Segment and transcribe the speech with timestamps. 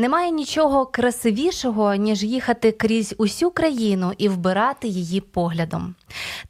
[0.00, 5.94] Немає нічого красивішого, ніж їхати крізь усю країну і вбирати її поглядом.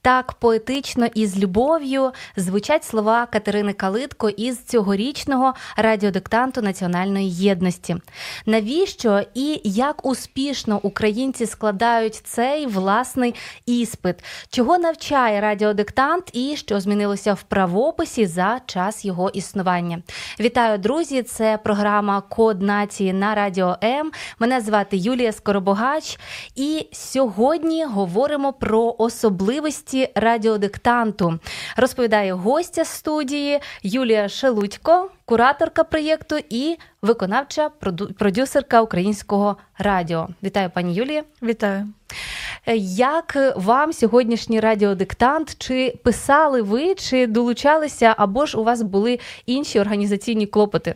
[0.02, 7.96] Так поетично і з любов'ю звучать слова Катерини Калитко із цьогорічного радіодиктанту національної єдності.
[8.46, 13.34] Навіщо і як успішно українці складають цей власний
[13.66, 14.16] іспит,
[14.50, 20.02] чого навчає радіодиктант і що змінилося в правописі за час його існування?
[20.40, 21.22] Вітаю, друзі!
[21.22, 24.12] Це програма Код нації на Радіо М.
[24.38, 26.18] Мене звати Юлія Скоробогач,
[26.56, 31.38] і сьогодні говоримо про особливості радіодиктанту.
[31.76, 37.70] Розповідає гостя студії Юлія Шелудько, кураторка проєкту і виконавча
[38.18, 40.28] продюсерка українського радіо.
[40.42, 41.24] Вітаю, пані Юлія.
[41.42, 41.88] Вітаю.
[42.76, 45.56] Як вам сьогоднішній радіодиктант?
[45.58, 50.94] Чи писали ви, чи долучалися, або ж у вас були інші організаційні клопоти?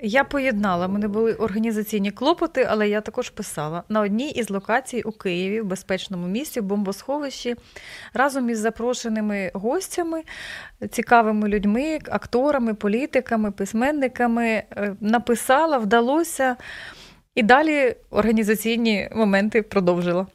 [0.00, 0.88] Я поєднала.
[0.88, 5.64] Мене були організаційні клопоти, але я також писала на одній із локацій у Києві, в
[5.64, 7.56] безпечному місці, в бомбосховищі,
[8.14, 10.22] разом із запрошеними гостями,
[10.90, 16.56] цікавими людьми, акторами, політиками, письменниками е, написала, вдалося.
[17.34, 20.26] І далі організаційні моменти продовжила.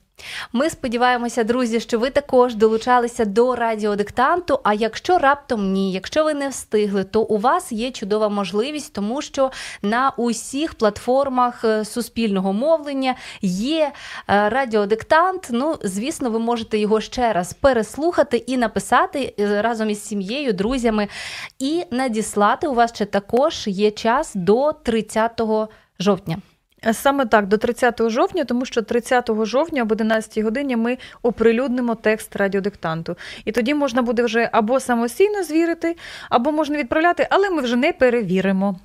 [0.54, 4.60] Ми сподіваємося, друзі, що ви також долучалися до радіодиктанту.
[4.64, 9.22] А якщо раптом ні, якщо ви не встигли, то у вас є чудова можливість, тому
[9.22, 13.92] що на усіх платформах е, суспільного мовлення є
[14.30, 15.48] е, радіодиктант.
[15.52, 21.08] Ну, звісно, ви можете його ще раз переслухати і написати е, разом із сім'єю, друзями,
[21.60, 22.68] і надіслати.
[22.68, 25.42] У вас ще також є час до 30
[26.00, 26.38] жовтня.
[26.92, 32.36] Саме так, до 30 жовтня, тому що 30 жовтня об 11 годині ми оприлюднимо текст
[32.36, 33.18] радіодиктанту.
[33.46, 35.96] І тоді можна буде вже або самостійно звірити,
[36.30, 38.80] або можна відправляти, але ми вже не перевіримо.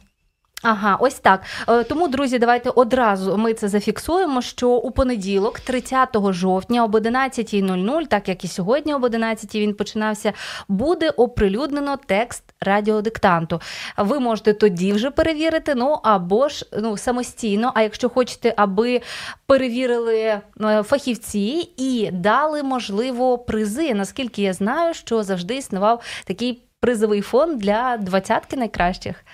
[0.63, 1.43] Ага, ось так.
[1.69, 4.43] Е, тому, друзі, давайте одразу ми це зафіксуємо.
[4.43, 10.33] Що у понеділок, 30 жовтня, об 11.00, так як і сьогодні, об 11 він починався,
[10.69, 13.61] буде оприлюднено текст радіодиктанту.
[13.97, 17.73] Ви можете тоді вже перевірити, ну або ж ну самостійно.
[17.75, 19.01] А якщо хочете, аби
[19.47, 26.63] перевірили е, фахівці і дали можливо призи, наскільки я знаю, що завжди існував такий.
[26.81, 29.25] Призовий фонд для двадцятки найкращих.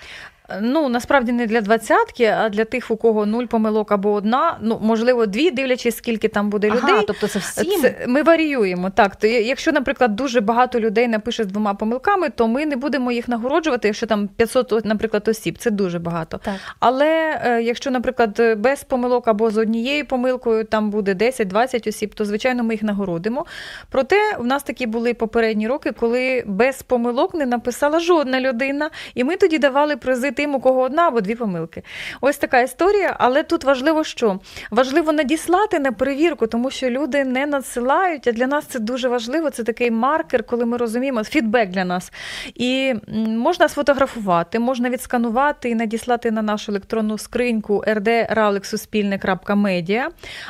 [0.61, 4.79] Ну, насправді не для двадцятки, а для тих, у кого нуль помилок або одна, ну
[4.81, 7.03] можливо, дві, дивлячись, скільки там буде ага, людей.
[7.07, 7.81] Тобто це всім?
[7.81, 8.89] Це ми варіюємо.
[8.89, 13.11] Так, то якщо, наприклад, дуже багато людей напише з двома помилками, то ми не будемо
[13.11, 15.57] їх нагороджувати, якщо там 500, наприклад, осіб.
[15.57, 16.37] Це дуже багато.
[16.37, 16.55] Так.
[16.79, 22.25] Але е, якщо, наприклад, без помилок або з однією помилкою там буде 10-20 осіб, то
[22.25, 23.45] звичайно ми їх нагородимо.
[23.89, 29.23] Проте в нас такі були попередні роки, коли без помилок не написала жодна людина, і
[29.23, 31.83] ми тоді давали призи тим, у кого одна або дві помилки.
[32.21, 34.39] Ось така історія, але тут важливо що?
[34.71, 39.49] Важливо надіслати на перевірку, тому що люди не надсилають, а для нас це дуже важливо.
[39.49, 42.11] Це такий маркер, коли ми розуміємо, фідбек для нас.
[42.55, 42.93] І
[43.27, 50.05] можна сфотографувати, можна відсканувати і надіслати на нашу електронну скриньку rd.suspільне.media,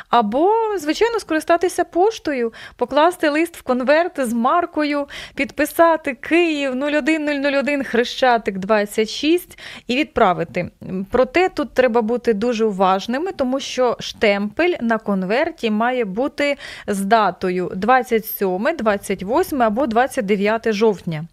[0.09, 9.59] або, звичайно, скористатися поштою, покласти лист в конверт з маркою, підписати Київ 01001 Хрещатик 26
[9.87, 10.69] і відправити.
[11.11, 17.71] Проте тут треба бути дуже уважними, тому що штемпель на конверті має бути з датою
[17.75, 21.25] 27, 28 або 29 жовтня.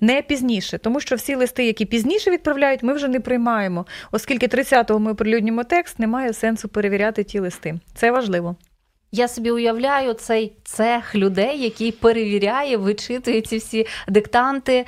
[0.00, 4.98] Не пізніше, тому що всі листи, які пізніше відправляють, ми вже не приймаємо, оскільки 30-го
[4.98, 7.74] ми оприлюднюємо текст, немає сенсу перевіряти ті листи.
[7.94, 8.56] Це важливо.
[9.12, 14.72] Я собі уявляю цей цех людей, який перевіряє, вичитує ці всі диктанти.
[14.74, 14.84] Е,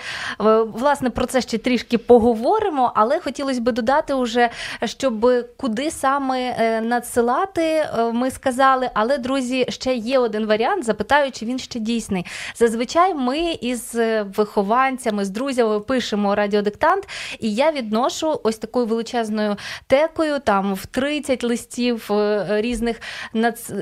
[0.63, 4.51] власне, про це ще трішки поговоримо, але хотілося б додати, уже,
[4.85, 5.27] щоб
[5.57, 8.91] куди саме е, надсилати, е, ми сказали.
[8.95, 12.27] Але, друзі, ще є один варіант, запитаю, чи він ще дійсний.
[12.55, 13.99] Зазвичай ми із
[14.37, 17.09] вихованцями, з друзями пишемо радіодиктант,
[17.39, 19.57] і я відношу ось такою величезною
[19.87, 22.11] текою, там в 30 листів
[22.49, 23.01] різних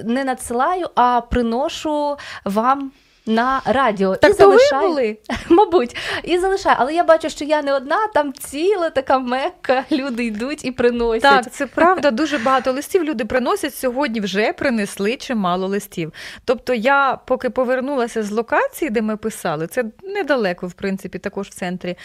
[0.05, 2.93] не надсилаю, а приношу вам.
[3.27, 5.17] На радіо так і залишаю, ви були?
[5.49, 6.77] мабуть, і залишаю.
[6.79, 11.23] Але я бачу, що я не одна, там ціла така мекка, люди йдуть і приносять.
[11.23, 12.11] Так, це правда.
[12.11, 13.75] Дуже багато листів люди приносять.
[13.75, 16.13] Сьогодні вже принесли чимало листів.
[16.45, 21.55] Тобто, я поки повернулася з локації, де ми писали, це недалеко, в принципі, також в
[21.55, 21.97] центрі,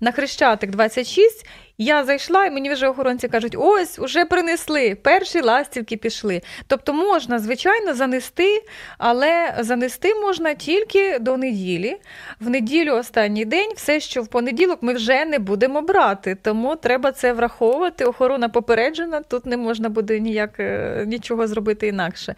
[0.00, 1.46] на Хрещатик 26.
[1.82, 6.42] Я зайшла, і мені вже охоронці кажуть, ось уже принесли, перші ластівки пішли.
[6.66, 8.62] Тобто можна, звичайно, занести,
[8.98, 11.96] але занести можна тільки до неділі.
[12.40, 16.36] В неділю останній день, все, що в понеділок, ми вже не будемо брати.
[16.42, 18.04] Тому треба це враховувати.
[18.04, 22.34] Охорона попереджена, тут не можна буде ніяк е, нічого зробити інакше.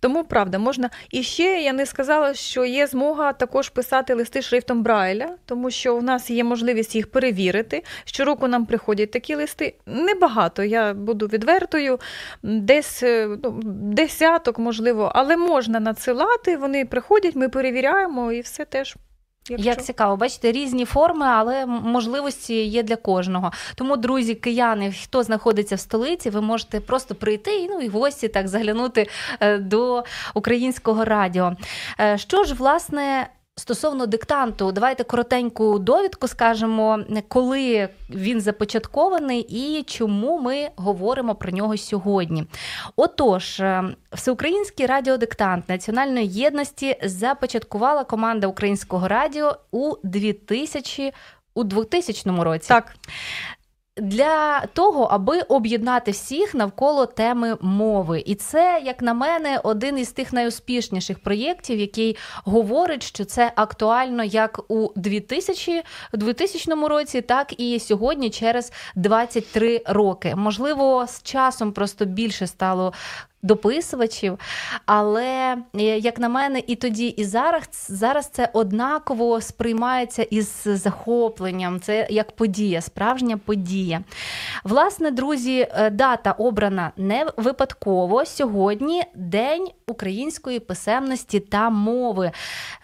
[0.00, 0.90] Тому правда, можна.
[1.10, 5.96] І ще я не сказала, що є змога також писати листи шрифтом Брайля, тому що
[5.96, 7.84] у нас є можливість їх перевірити.
[8.04, 9.74] Щороку нам приходять такі листи.
[9.86, 11.98] Небагато, я буду відвертою,
[12.42, 13.60] десь е, ну,
[13.92, 16.56] десяток, можливо, але можна надсилати.
[16.56, 18.96] Вони приходять, ми перевіряємо і все теж
[19.50, 19.68] Якщо...
[19.68, 23.52] Як цікаво, бачите, різні форми, але можливості є для кожного.
[23.74, 28.48] Тому, друзі, кияни, хто знаходиться в столиці, ви можете просто прийти ну, і гості так
[28.48, 29.08] заглянути
[29.40, 30.04] е, до
[30.34, 31.56] українського радіо.
[32.00, 40.38] Е, що ж, власне, Стосовно диктанту, давайте коротеньку довідку скажемо, коли він започаткований і чому
[40.38, 42.44] ми говоримо про нього сьогодні.
[42.96, 51.12] Отож, е, всеукраїнський радіодиктант національної єдності започаткувала команда українського радіо у 2000
[51.54, 52.68] у 2000 році.
[52.68, 52.94] Так
[54.00, 58.22] для того, аби об'єднати всіх навколо теми мови.
[58.26, 64.24] І це, як на мене, один із тих найуспішніших проєктів, який говорить, що це актуально
[64.24, 70.34] як у 2000, 2000 році, так і сьогодні, через 23 роки.
[70.36, 72.92] Можливо, з часом просто більше стало
[73.42, 74.38] дописувачів.
[74.86, 81.80] Але, е, як на мене, і тоді, і зараз зараз це однаково сприймається із захопленням.
[81.80, 84.00] Це як подія, справжня подія.
[84.64, 88.24] Власне, друзі, е, дата обрана не випадково.
[88.26, 92.30] Сьогодні День української писемності та мови.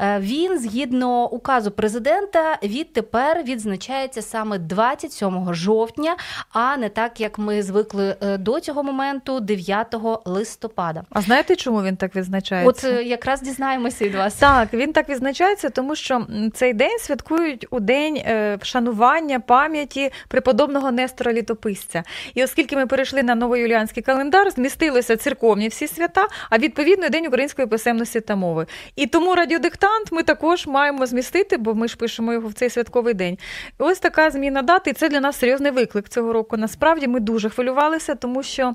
[0.01, 6.17] Е, він, згідно указу президента, відтепер відзначається саме 27 жовтня,
[6.53, 11.03] а не так, як ми звикли до цього моменту, 9 листопада листопада.
[11.11, 12.89] А знаєте, чому він так відзначається?
[12.89, 14.35] От е, якраз дізнаємося від вас.
[14.35, 20.91] Так, він так відзначається, тому що цей день святкують у день е, вшанування пам'яті преподобного
[20.91, 22.03] Нестора Літописця.
[22.35, 27.69] І оскільки ми перейшли на новоюліанський календар, змістилися церковні всі свята, а відповідно день української
[27.69, 28.67] писемності та мови.
[28.97, 33.15] І тому радіодиктант ми також маємо змістити, бо ми ж пишемо його в цей святковий
[33.15, 33.39] день.
[33.79, 36.57] Ось така зміна дати, і це для нас серйозний виклик цього року.
[36.57, 38.75] Насправді ми дуже хвилювалися, тому що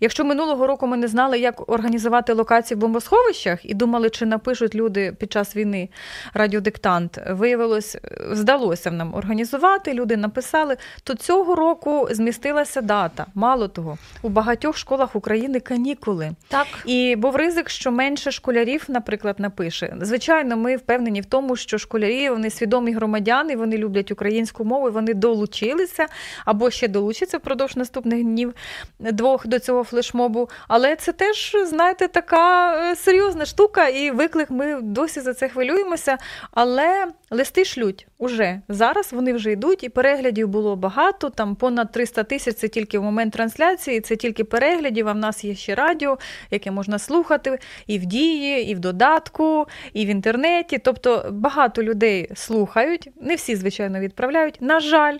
[0.00, 4.74] якщо минулого року ми не знали, як організувати локації в бомбосховищах, і думали, чи напишуть
[4.74, 5.88] люди під час війни
[6.34, 7.18] радіодиктант.
[7.30, 7.96] Виявилось,
[8.30, 9.94] здалося нам організувати.
[9.94, 10.76] Люди написали.
[11.04, 13.26] То цього року змістилася дата.
[13.34, 16.30] Мало того, у багатьох школах України канікули.
[16.48, 19.96] Так і був ризик, що менше школярів, наприклад, напише.
[20.00, 25.14] Звичайно, ми впевнені в тому, що школярі вони свідомі громадяни, вони люблять українську мову, вони
[25.14, 26.06] долучилися
[26.44, 28.54] або ще долучаться впродовж наступних днів
[28.98, 30.48] двох до цього флешмобу.
[30.68, 36.18] Але це теж, знаєте, така е, серйозна штука, і виклик ми досі за це хвилюємося.
[36.50, 39.12] Але листи шлють уже зараз.
[39.12, 41.30] Вони вже йдуть, і переглядів було багато.
[41.30, 45.08] Там понад 300 тисяч це тільки в момент трансляції, це тільки переглядів.
[45.08, 46.18] А в нас є ще радіо,
[46.50, 50.78] яке можна слухати і в дії, і в додатку, і в інтернеті.
[50.78, 54.56] Тобто багато людей слухають, не всі, звичайно, відправляють.
[54.60, 55.18] На жаль,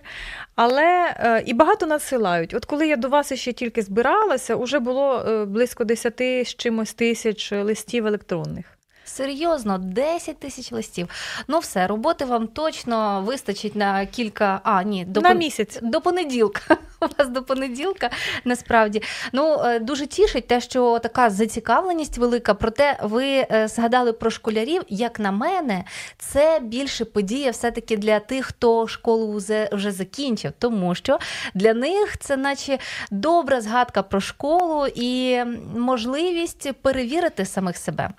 [0.54, 2.54] але е, і багато надсилають.
[2.54, 6.94] От коли я до вас ще тільки збиралася, вже було е, близько 10 з чимось
[6.94, 8.77] тисяч листів електронних.
[9.08, 11.08] Серйозно, 10 тисяч листів.
[11.48, 14.60] Ну все, роботи вам точно вистачить на кілька.
[14.64, 15.38] А, ні, до на пон...
[15.38, 15.78] місяць.
[15.82, 16.76] До понеділка.
[17.00, 18.10] У вас до понеділка
[18.44, 19.02] насправді.
[19.32, 22.54] Ну, е, дуже тішить те, що така зацікавленість велика.
[22.54, 24.82] Проте ви е, згадали про школярів.
[24.88, 25.84] Як на мене,
[26.18, 29.36] це більше подія все-таки для тих, хто школу
[29.72, 31.18] вже закінчив, тому що
[31.54, 32.78] для них це, наче
[33.10, 35.38] добра згадка про школу і
[35.76, 38.10] можливість перевірити самих себе.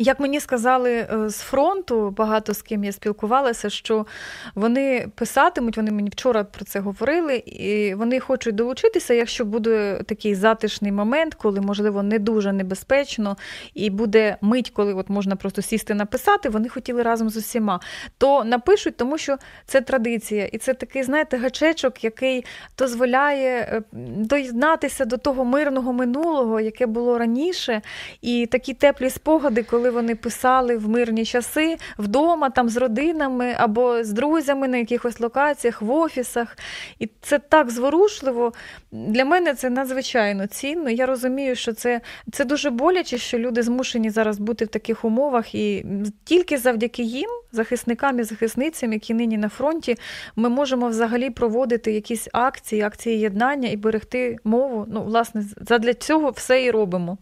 [0.00, 4.06] Як мені сказали е, з фронту, багато з ким я спілкувалася, що
[4.54, 10.34] вони писатимуть, вони мені вчора про це говорили, і вони хочуть долучитися, якщо буде такий
[10.34, 13.36] затишний момент, коли, можливо, не дуже небезпечно,
[13.74, 17.80] і буде мить, коли от можна просто сісти написати, вони хотіли разом з усіма.
[18.18, 19.36] То напишуть, тому що
[19.66, 22.44] це традиція, і це такий, знаєте, гачечок, який
[22.78, 23.82] дозволяє е,
[24.16, 27.82] доєднатися до того мирного минулого, яке було раніше,
[28.22, 33.54] і такі теплі спогади, коли коли вони писали в мирні часи вдома, там з родинами
[33.58, 36.56] або з друзями на якихось локаціях, в офісах.
[36.98, 38.52] І це так зворушливо.
[38.92, 40.90] Для мене це надзвичайно цінно.
[40.90, 42.00] Я розумію, що це,
[42.32, 45.86] це дуже боляче, що люди змушені зараз бути в таких умовах, і
[46.24, 49.96] тільки завдяки їм, захисникам і захисницям, які нині на фронті,
[50.36, 54.86] ми можемо взагалі проводити якісь акції, акції єднання і берегти мову.
[54.88, 57.18] Ну, власне, задля цього все і робимо.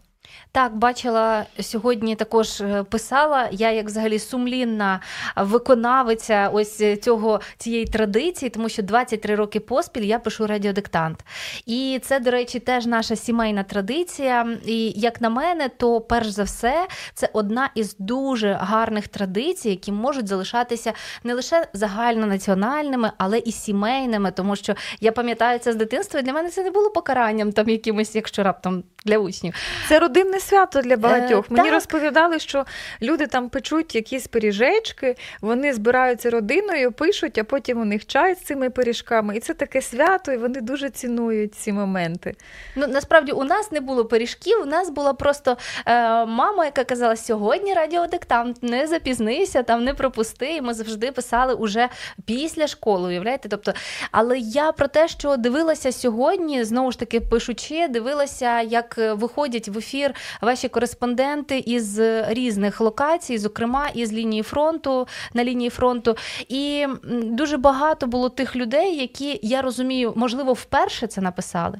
[0.51, 2.15] Так, бачила сьогодні.
[2.15, 4.99] Також е, писала я, як взагалі сумлінна
[5.35, 11.19] виконавиця ось цього цієї традиції, тому що 23 роки поспіль я пишу радіодиктант.
[11.65, 14.47] І це, до речі, теж наша сімейна традиція.
[14.65, 19.91] І як на мене, то перш за все це одна із дуже гарних традицій, які
[19.91, 20.93] можуть залишатися
[21.23, 26.19] не лише загальнонаціональними, але і сімейними, тому що я пам'ятаю це з дитинства.
[26.19, 29.53] і Для мене це не було покаранням там якимось, якщо раптом для учнів.
[29.87, 31.45] Це родинне свято для багатьох.
[31.45, 31.73] Е, Мені так.
[31.73, 32.65] розповідали, що
[33.01, 38.39] люди там печуть якісь пиріжечки, вони збираються родиною, пишуть, а потім у них чай з
[38.39, 39.37] цими пиріжками.
[39.37, 42.35] І це таке свято, і вони дуже цінують ці моменти.
[42.75, 47.15] Ну насправді у нас не було пиріжків, у нас була просто е, мама, яка казала,
[47.15, 50.55] сьогодні радіодиктант, не запізнися, там не пропусти.
[50.55, 51.89] І ми завжди писали уже
[52.25, 53.49] після школи, уявляєте?
[53.49, 53.73] Тобто,
[54.11, 59.77] але я про те, що дивилася сьогодні, знову ж таки пишучи, дивилася, як виходять в
[59.77, 60.06] ефір
[60.41, 66.15] ваші кореспонденти із різних локацій, зокрема із лінії фронту на лінії фронту.
[66.49, 66.87] І
[67.23, 71.79] дуже багато було тих людей, які я розумію, можливо, вперше це написали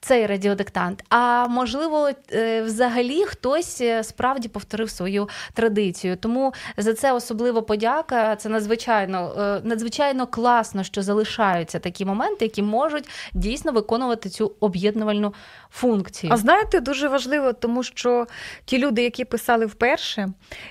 [0.00, 1.04] цей радіодиктант.
[1.08, 6.16] А можливо, е, взагалі хтось е, справді повторив свою традицію.
[6.16, 8.36] Тому за це особливо подяка.
[8.36, 15.34] Це надзвичайно е, надзвичайно класно, що залишаються такі моменти, які можуть дійсно виконувати цю об'єднувальну
[15.70, 16.32] функцію.
[16.32, 18.26] А знаєте, дуже важливо, тому що
[18.64, 20.28] ті люди, які писали вперше,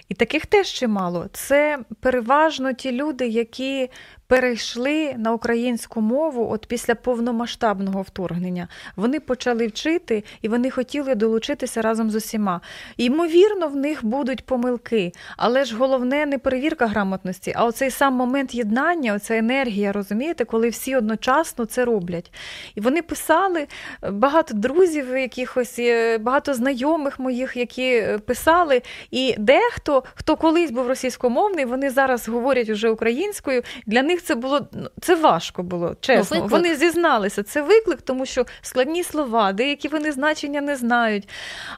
[0.10, 3.90] і таких теж чимало, це переважно ті люди, які
[4.28, 8.68] перейшли на українську мову от після повномасштабного вторгнення.
[8.96, 12.62] Вони почали вчити і вони хотіли долучитися разом з усіма.
[12.98, 18.56] ймовірно, в них будуть помилки, але ж головне не перевірка грамотності, а оцей сам момент
[18.56, 22.32] єднання, оця енергія, розумієте, коли всі одночасно це роблять.
[22.76, 23.68] І вони писали
[24.12, 25.80] багато друзів, якихось
[26.20, 28.82] багато знайомих моїх, які е, писали.
[29.12, 33.62] І дехто, хто колись був російськомовний, вони зараз говорять уже українською.
[33.86, 34.68] Для них них це було
[35.02, 36.38] це важко було, чесно.
[36.38, 37.44] Ну, вони зізналися.
[37.44, 41.30] Це виклик, тому що складні слова, деякі вони значення не знають.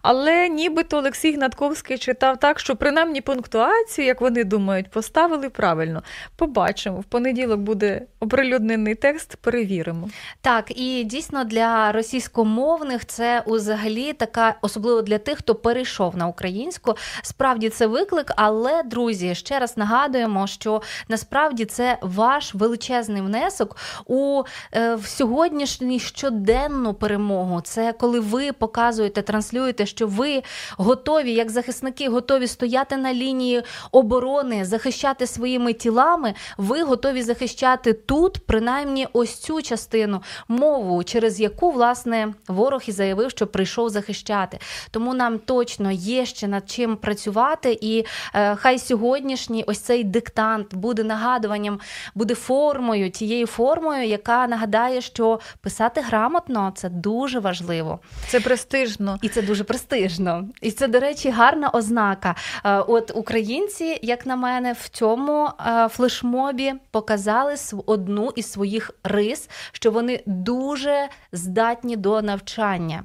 [0.01, 6.03] Але нібито Олексій Гнатковський читав так, що принаймні пунктуацію, як вони думають, поставили правильно.
[6.36, 7.00] Побачимо.
[7.00, 10.10] В понеділок буде оприлюднений текст, перевіримо.
[10.41, 16.96] Так, і дійсно для російськомовних це взагалі така, особливо для тих, хто перейшов на українську.
[17.22, 23.77] Справді це виклик, але друзі, ще раз нагадуємо, що насправді це важливо ваш величезний внесок
[24.05, 24.43] у
[24.74, 27.62] е, в сьогоднішню щоденну перемогу.
[27.62, 30.43] Це коли ви показуєте, транслюєте, що ви
[30.77, 36.34] готові, як захисники, готові стояти на лінії оборони, захищати своїми тілами.
[36.57, 43.31] Ви готові захищати тут, принаймні, ось цю частину мову, через яку власне ворог і заявив,
[43.31, 44.60] що прийшов захищати.
[44.91, 50.75] Тому нам точно є ще над чим працювати, і е, хай сьогоднішній ось цей диктант
[50.75, 51.79] буде нагадуванням
[52.17, 58.00] буде формою, тією формою, яка нагадає, що писати грамотно це дуже важливо.
[58.27, 59.17] Це престижно.
[59.21, 60.50] І це дуже престижно.
[60.62, 62.36] І це, до речі, гарна ознака.
[62.65, 67.55] Е, от українці, як на мене, в цьому е, флешмобі показали
[67.86, 73.03] одну із своїх рис, що вони дуже здатні до навчання.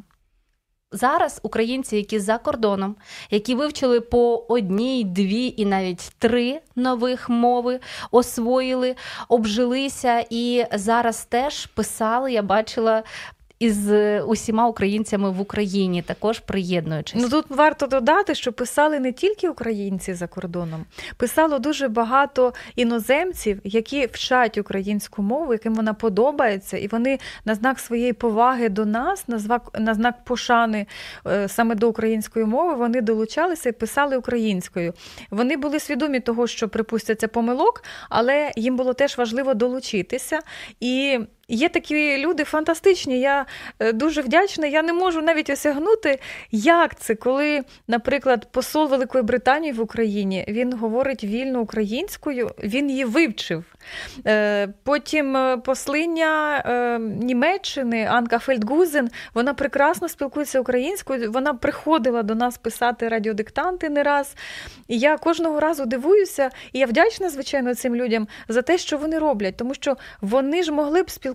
[0.93, 2.97] Зараз українці, які за кордоном,
[3.31, 7.81] які вивчили по одній, дві і навіть три нових мови,
[8.11, 8.97] освоїли,
[9.29, 12.33] обжилися і зараз теж писали.
[12.33, 13.03] Я бачила
[13.63, 17.23] із е, усіма українцями в Україні, також приєднуючись.
[17.23, 20.85] Ну тут варто додати, що писали не тільки українці за кордоном,
[21.17, 27.79] писало дуже багато іноземців, які вчать українську мову, яким вона подобається, і вони на знак
[27.79, 30.87] своєї поваги до нас, на знак на знак пошани
[31.27, 34.95] е, саме до української мови, вони долучалися і писали українською.
[35.31, 40.41] Вони були свідомі того, що припустяться помилок, але їм було теж важливо долучитися
[40.81, 41.19] і
[41.49, 43.21] Є такі люди фантастичні.
[43.21, 43.47] Я
[43.79, 44.67] е, дуже вдячна.
[44.67, 46.19] Я не можу навіть осягнути,
[46.51, 53.05] як це, коли, наприклад, посол Великої Британії в Україні він говорить вільно українською, він її
[53.05, 53.65] вивчив.
[54.27, 56.63] Е, потім е, послиня
[57.23, 61.33] Німеччини Анка Фельдгузен, вона прекрасно спілкується українською.
[61.33, 64.35] Вона приходила до нас писати радіодиктанти не раз.
[64.89, 69.19] І я кожного разу дивуюся, і я вдячна, звичайно, цим людям за те, що вони
[69.19, 71.32] роблять, тому що вони ж могли б спілкуватися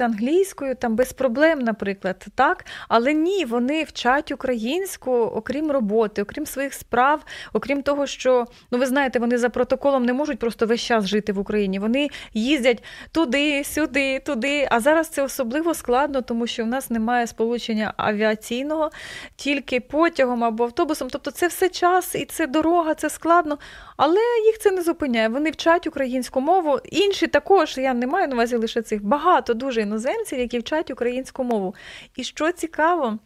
[0.00, 2.64] англійською там без проблем, наприклад, так?
[2.88, 8.86] Але ні, вони вчать українську, окрім роботи, окрім своїх справ, окрім того, що ну ви
[8.86, 11.78] знаєте, вони за протоколом не можуть просто весь час жити в Україні.
[11.78, 14.68] Вони їздять туди, сюди, туди.
[14.70, 18.90] А зараз це особливо складно, тому що в нас немає сполучення авіаційного,
[19.36, 21.08] тільки потягом або автобусом.
[21.10, 23.58] Тобто це все час і це дорога, це складно.
[23.96, 25.28] Але їх це не зупиняє.
[25.28, 26.78] Вони вчать українську мову.
[26.84, 31.44] Інші також я не маю на увазі лише цих багато дуже іноземців, які вчать українську
[31.44, 31.74] мову.
[32.16, 33.18] І що цікаво.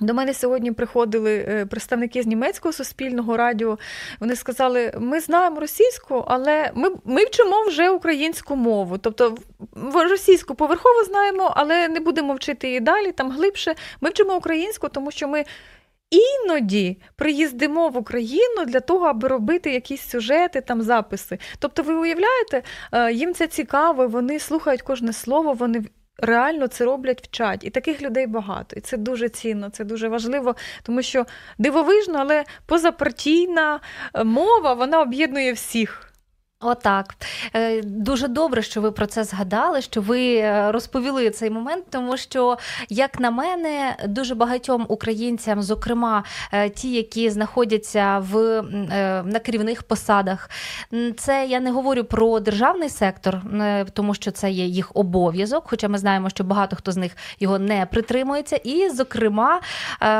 [0.00, 3.78] До мене сьогодні приходили е, представники з німецького суспільного радіо.
[4.20, 8.98] Вони сказали: ми знаємо російську, але ми ми вчимо вже українську мову.
[8.98, 9.36] Тобто
[9.94, 13.74] російську поверхово знаємо, але не будемо вчити її далі, там глибше.
[14.00, 15.44] Ми вчимо українську, тому що ми
[16.10, 21.38] Іноді приїздимо в Україну для того, аби робити якісь сюжети, там записи.
[21.58, 22.62] Тобто, ви уявляєте,
[22.92, 25.84] е, їм це цікаво, вони слухають кожне слово, вони
[26.18, 27.64] реально це роблять вчать.
[27.64, 28.76] І таких людей багато.
[28.76, 31.26] І це дуже цінно, це дуже важливо, тому що
[31.58, 33.80] дивовижно, але позапартійна
[34.14, 36.09] е, мова вона об'єднує всіх.
[36.62, 37.14] Отак.
[37.54, 42.16] Е, дуже добре, що ви про це згадали, що ви е, розповіли цей момент, тому
[42.16, 48.62] що, як на мене, дуже багатьом українцям, зокрема е, ті, які знаходяться в
[49.22, 50.50] на керівних посадах,
[51.16, 53.42] це я не говорю про державний сектор,
[53.92, 55.64] тому що це є їх обов'язок.
[55.66, 58.56] Хоча ми знаємо, що багато хто з них його не притримується.
[58.56, 59.60] І, зокрема,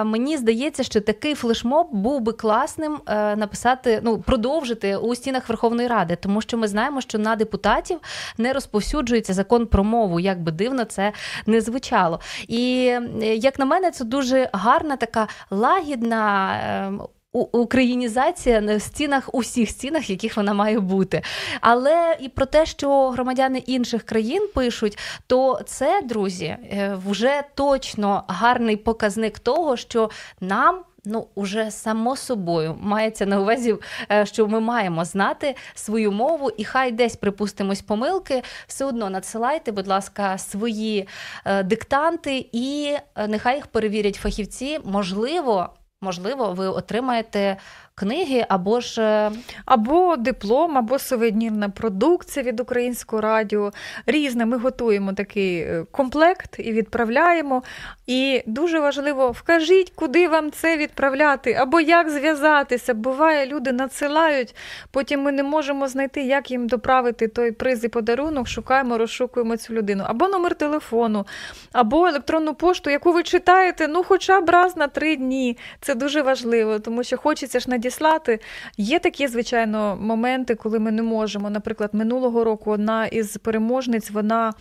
[0.04, 2.98] мені здається, що такий флешмоб був би класним
[3.36, 7.98] написати, ну продовжити у стінах Верховної Ради тому що ми знаємо, що на депутатів
[8.38, 11.12] не розповсюджується закон про мову, як би дивно це
[11.46, 12.20] не звучало.
[12.48, 12.72] І
[13.20, 16.56] як на мене, це дуже гарна така лагідна.
[16.86, 21.22] Ем, українізація на стінах, усіх стінах, яких вона має бути.
[21.60, 28.24] Але і про те, що громадяни інших країн пишуть, то це, друзі, е, вже точно
[28.28, 30.10] гарний показник того, що
[30.40, 33.76] нам ну уже само собою мається на увазі,
[34.12, 39.72] е, що ми маємо знати свою мову, і хай десь припустимось помилки, все одно надсилайте,
[39.72, 41.08] будь ласка, свої
[41.44, 44.78] е, диктанти, і е, нехай їх перевірять фахівці.
[44.84, 45.70] Можливо,
[46.02, 47.56] можливо, ви отримаєте
[48.00, 49.32] книги або ж е,
[49.64, 53.72] або диплом, або сувенірна продукція від українського радіо.
[54.06, 57.62] Різне ми готуємо такий е, комплект і відправляємо.
[58.06, 62.94] І дуже важливо, вкажіть, куди вам це відправляти, або як зв'язатися.
[62.94, 64.54] Буває, люди надсилають,
[64.90, 69.74] потім ми не можемо знайти, як їм доправити той приз і подарунок, шукаємо, розшукуємо цю
[69.74, 71.26] людину, або номер телефону,
[71.72, 75.58] або електронну пошту, яку ви читаєте, ну, хоча б раз на три дні.
[75.80, 78.38] Це дуже важливо, тому що хочеться ж надіслати надіслати.
[78.76, 81.50] Є такі, звичайно, моменти, коли ми не можемо.
[81.50, 84.52] Наприклад, минулого року одна із переможниць вона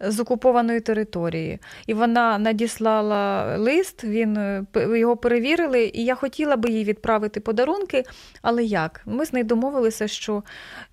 [0.00, 6.70] з окупованої території, і вона надіслала лист, він е, його перевірили, і я хотіла би
[6.70, 8.04] їй відправити подарунки.
[8.42, 9.00] Але як?
[9.06, 10.42] Ми з нею домовилися, що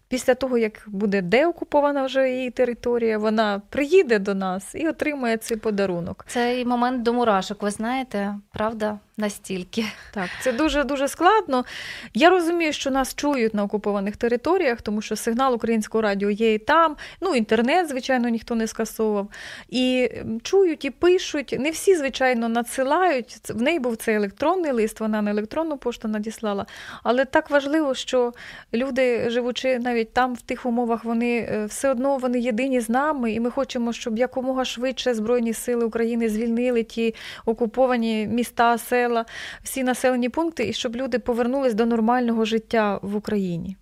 [0.08, 5.58] після того, як буде деокупована вже її територія, вона приїде до нас і отримає цей
[5.58, 6.26] подарунок.
[6.28, 9.00] Цей момент до мурашок, ви знаєте, правда?
[9.18, 11.66] Настільки так, це дуже дуже складно.
[12.14, 16.58] Я розумію, що нас чують на окупованих територіях, тому що сигнал українського радіо є і
[16.58, 16.96] там.
[17.22, 19.28] Ну, інтернет, звичайно, ніхто не скасовував.
[19.70, 20.12] І
[20.44, 21.56] чують і пишуть.
[21.60, 23.38] Не всі, звичайно, надсилають.
[23.50, 26.66] В неї був цей електронний лист, вона на електронну пошту надіслала.
[27.04, 28.34] Але так важливо, що
[28.74, 33.32] люди, живучи навіть там, в тих умовах, вони е, все одно вони єдині з нами,
[33.32, 39.26] і ми хочемо, щоб якомога швидше Збройні сили України звільнили ті окуповані міста, села села,
[39.64, 43.78] всі населені пункти, і щоб люди повернулись до нормального життя в Україні.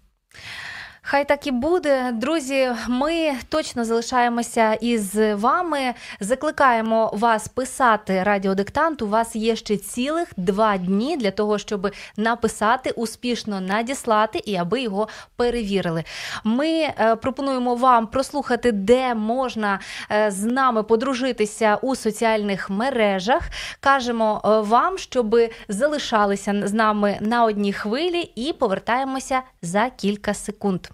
[1.03, 2.69] Хай так і буде, друзі.
[2.87, 5.93] Ми точно залишаємося із вами.
[6.19, 9.01] Закликаємо вас писати радіодиктант.
[9.01, 14.81] У вас є ще цілих два дні для того, щоб написати, успішно надіслати і аби
[14.81, 16.03] його перевірили.
[16.43, 19.79] Ми е, пропонуємо вам прослухати, де можна
[20.11, 23.41] е, з нами подружитися у соціальних мережах.
[23.79, 25.37] Кажемо е, вам, щоб
[25.67, 30.87] залишалися з нами на одній хвилі, і повертаємося за кілька секунд.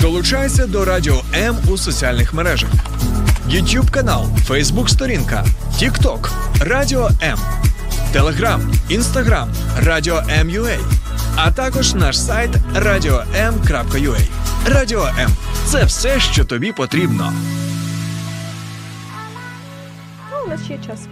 [0.00, 2.70] Долучайся до Радіо М у соціальних мережах.
[3.48, 7.38] YouTube канал, Facebook сторінка, TikTok, Радіо М,
[8.14, 9.46] Telegram, Instagram,
[9.78, 10.78] Радіо М.Ю.А.
[11.36, 14.20] а також наш сайт radio.m.ua.
[14.66, 15.30] Радіо М.
[15.66, 17.32] Це все, що тобі потрібно.
[20.48, 21.08] Ну, нас ще час.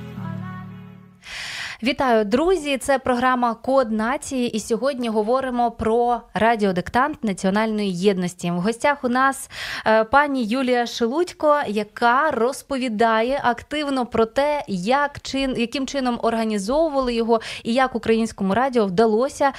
[1.82, 2.78] Вітаю, друзі!
[2.78, 8.50] Це програма Код нації, і сьогодні говоримо про радіодиктант національної єдності.
[8.50, 9.50] В гостях у нас
[9.86, 17.40] е, пані Юлія Шелудько, яка розповідає активно про те, як чин, яким чином організовували його,
[17.64, 19.52] і як українському радіо вдалося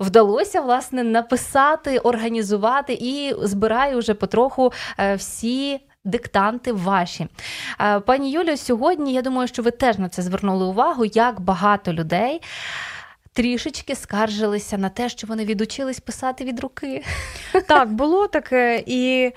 [0.00, 7.26] вдалося власне написати, організувати і збирає вже потроху е, всі диктанти ваші.
[7.80, 11.92] Е, пані Юлію, сьогодні я думаю, що ви теж на це звернули увагу, як багато
[11.92, 12.42] людей.
[13.32, 17.04] Трішечки скаржилися на те, що вони відучились писати від руки.
[17.68, 19.32] Так, було таке, і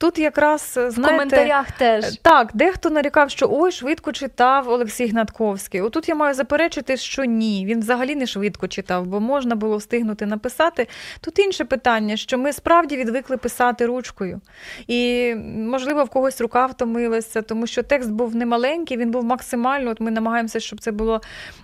[0.00, 5.06] Тут якраз знаєте, в коментарях теж е, так, дехто нарікав, що ой, швидко читав Олексій
[5.06, 5.80] Гнатковський.
[5.80, 10.26] Отут я маю заперечити, що ні, він взагалі не швидко читав, бо можна було встигнути
[10.26, 10.88] написати.
[11.20, 14.40] Тут інше питання, що ми справді відвикли писати ручкою.
[14.86, 19.90] І, можливо, в когось рука втомилася, тому що текст був немаленький, він був максимально.
[19.90, 21.20] От ми намагаємося, щоб це було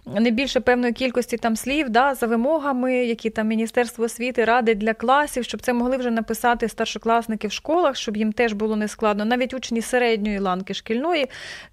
[0.06, 4.94] не більше певної кількості там слів, да, за вимогами, які там Міністерство освіти радить для
[4.94, 9.24] класів, щоб це могли вже написати старшокласники в школах, щоб їм їм теж було нескладно.
[9.24, 11.26] Навіть учні середньої ланки шкільної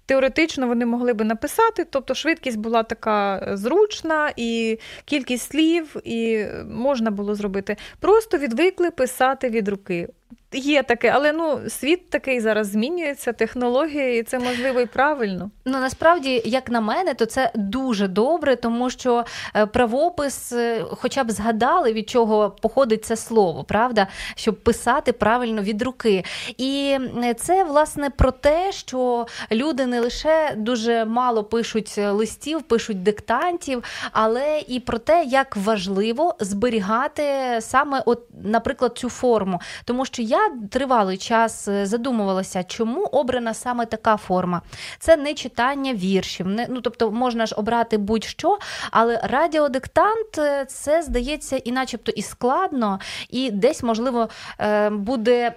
[0.06, 6.46] теоретично вони могли би написати, тобто швидкість була така е, зручна, і кількість слів, і
[6.70, 7.76] можна було зробити.
[8.00, 10.08] Просто відвикли писати від руки.
[10.52, 15.50] Є таке, але ну світ такий зараз змінюється, технології, і це можливо і правильно.
[15.64, 19.24] Ну насправді, як на мене, то це дуже добре, тому що
[19.56, 25.62] е, правопис, е, хоча б згадали, від чого походить це слово, правда, щоб писати правильно
[25.62, 26.24] від руки.
[26.58, 26.98] І
[27.36, 34.62] це власне про те, що люди не лише дуже мало пишуть листів, пишуть диктантів, але
[34.68, 37.22] і про те, як важливо зберігати
[37.60, 43.86] саме, от, наприклад, цю форму, тому що я тривалий час е, задумувалася, чому обрана саме
[43.86, 44.62] така форма.
[44.98, 46.46] Це не читання віршів.
[46.46, 48.58] Не, ну, Тобто можна ж обрати будь-що,
[48.90, 54.28] але радіодиктант е, це здається і начебто і складно, і десь, можливо,
[54.60, 55.52] е, буде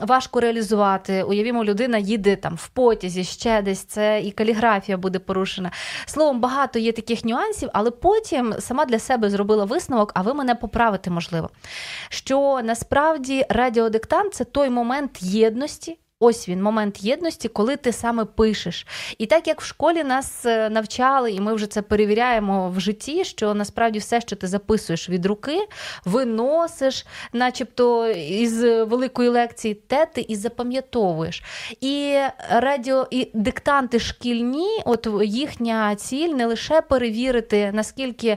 [0.00, 1.22] важко реалізувати.
[1.22, 5.70] Уявімо, людина їде там в потязі, ще десь це і каліграфія буде порушена.
[6.06, 10.54] Словом, багато є таких нюансів, але потім сама для себе зробила висновок, а ви мене
[10.54, 11.50] поправите, можливо.
[12.08, 18.86] Що насправді радіодиктант це той момент єдності, Ось він, момент єдності, коли ти саме пишеш.
[19.18, 23.24] І так як в школі нас е, навчали, і ми вже це перевіряємо в житті,
[23.24, 25.68] що насправді все, що ти записуєш від руки,
[26.04, 31.42] виносиш, начебто із великої лекції, те ти і запам'ятовуєш.
[31.80, 32.16] І
[32.50, 38.36] радіо, і диктанти шкільні, от їхня ціль не лише перевірити, наскільки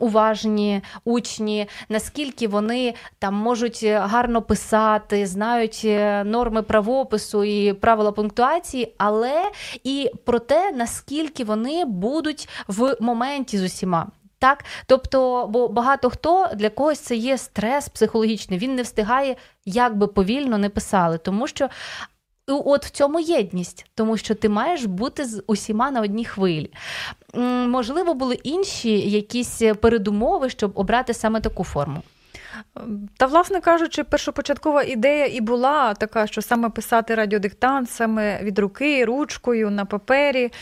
[0.00, 8.12] уважні учні, наскільки вони там можуть гарно писати, знають е, норми право опису і правила
[8.12, 9.50] пунктуації, але
[9.84, 14.06] і про те, наскільки вони будуть в моменті з усіма.
[14.38, 19.96] Так, тобто, бо багато хто для когось це є стрес психологічний, він не встигає, як
[19.96, 21.68] би повільно не писали, тому що.
[22.50, 26.70] От в цьому єдність, тому що ти маєш бути з усіма на одній хвилі.
[27.68, 32.02] Можливо, були інші якісь передумови, щоб обрати саме таку форму.
[33.16, 39.04] Та, власне кажучи, першопочаткова ідея і була така, що саме писати радіодиктант, саме від руки,
[39.04, 40.52] ручкою на папері,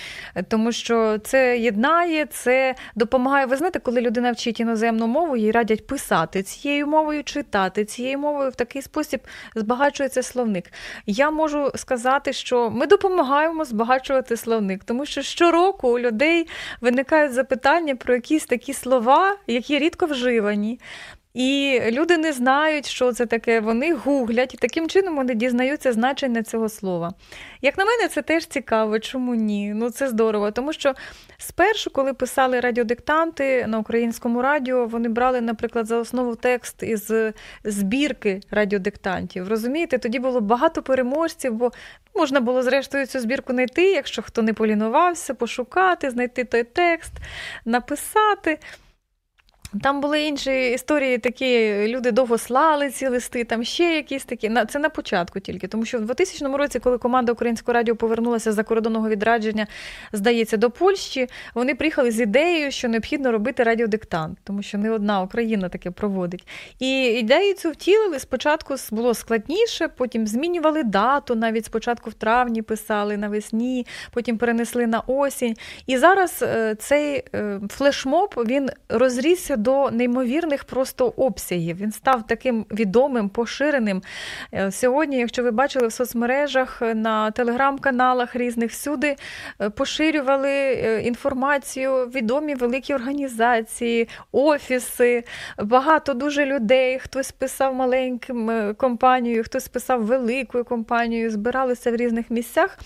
[0.49, 3.47] тому що це єднає, це допомагає.
[3.47, 8.51] Ви знаєте, коли людина вчить іноземну мову, їй радять писати цією мовою, читати цією мовою
[8.51, 9.21] в такий спосіб
[9.55, 10.73] збагачується словник.
[11.07, 16.49] Я можу сказати, що ми допомагаємо збагачувати словник, тому що щороку у людей
[16.81, 20.81] виникають запитання про якісь такі слова, які рідко вживані.
[21.37, 23.61] І люди не знають, що це таке.
[23.61, 27.13] Вони гуглять, і таким чином вони дізнаються значення цього слова.
[27.63, 29.73] Як на мене, це теж цікаво, чому ні?
[29.75, 30.51] Ну це здорово.
[30.51, 30.95] Тому що
[31.39, 37.13] спершу, коли писали радіодиктанти на українському радіо, вони брали, наприклад, за основу текст із
[37.65, 39.49] збірки радіодиктантів.
[39.49, 41.73] Розумієте, тоді було багато переможців, бо
[42.15, 47.13] можна було, зрештою, цю збірку знайти, якщо хто не полінувався, пошукати, знайти той текст,
[47.65, 48.59] написати.
[49.83, 54.51] Там були інші історії, такі люди довго слали ці листи, там ще якісь такі.
[54.69, 55.69] Це на початку тільки.
[55.69, 59.67] Тому що в 2000 році, коли команда Українського радіо повернулася з кордонного відрадження,
[60.13, 65.23] здається, до Польщі, вони приїхали з ідеєю, що необхідно робити радіодиктант, тому що не одна
[65.23, 66.47] Україна таке проводить.
[66.79, 68.19] І ідею цю втілили.
[68.19, 75.01] Спочатку було складніше, потім змінювали дату, навіть спочатку в травні писали навесні, потім перенесли на
[75.01, 75.55] осінь.
[75.87, 81.77] І зараз е, цей е, флешмоб він розрісся до неймовірних просто обсягів.
[81.77, 84.03] Він став таким відомим, поширеним.
[84.55, 89.17] Е, сьогодні, якщо ви бачили в соцмережах, е, на телеграм-каналах різних всюди
[89.61, 90.73] е, поширювали
[91.05, 95.25] інформацію, відомі великі організації, офіси,
[95.59, 96.99] багато дуже людей.
[96.99, 102.79] Хтось писав маленьким компанією, хтось писав великою компанією, збиралися в різних місцях.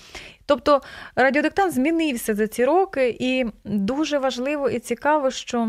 [0.47, 0.81] Тобто
[1.17, 5.69] радіодиктант змінився за ці роки, і дуже важливо і цікаво, що.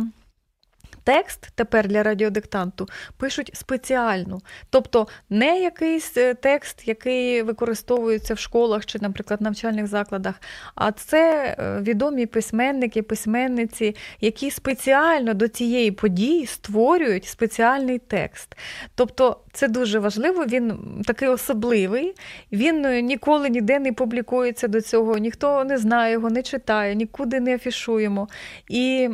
[1.04, 2.88] Текст тепер для радіодиктанту
[3.18, 10.36] пишуть спеціально, тобто не якийсь е, текст, який використовується в школах чи, наприклад, навчальних закладах,
[10.76, 18.58] а це е, відомі письменники, письменниці, які спеціально до цієї події створюють спеціальний текст.
[18.96, 20.74] Тобто це дуже важливо, він
[21.06, 22.14] такий особливий,
[22.52, 27.40] він е, ніколи ніде не публікується до цього, ніхто не знає його, не читає, нікуди
[27.40, 28.28] не афішуємо.
[28.70, 29.10] І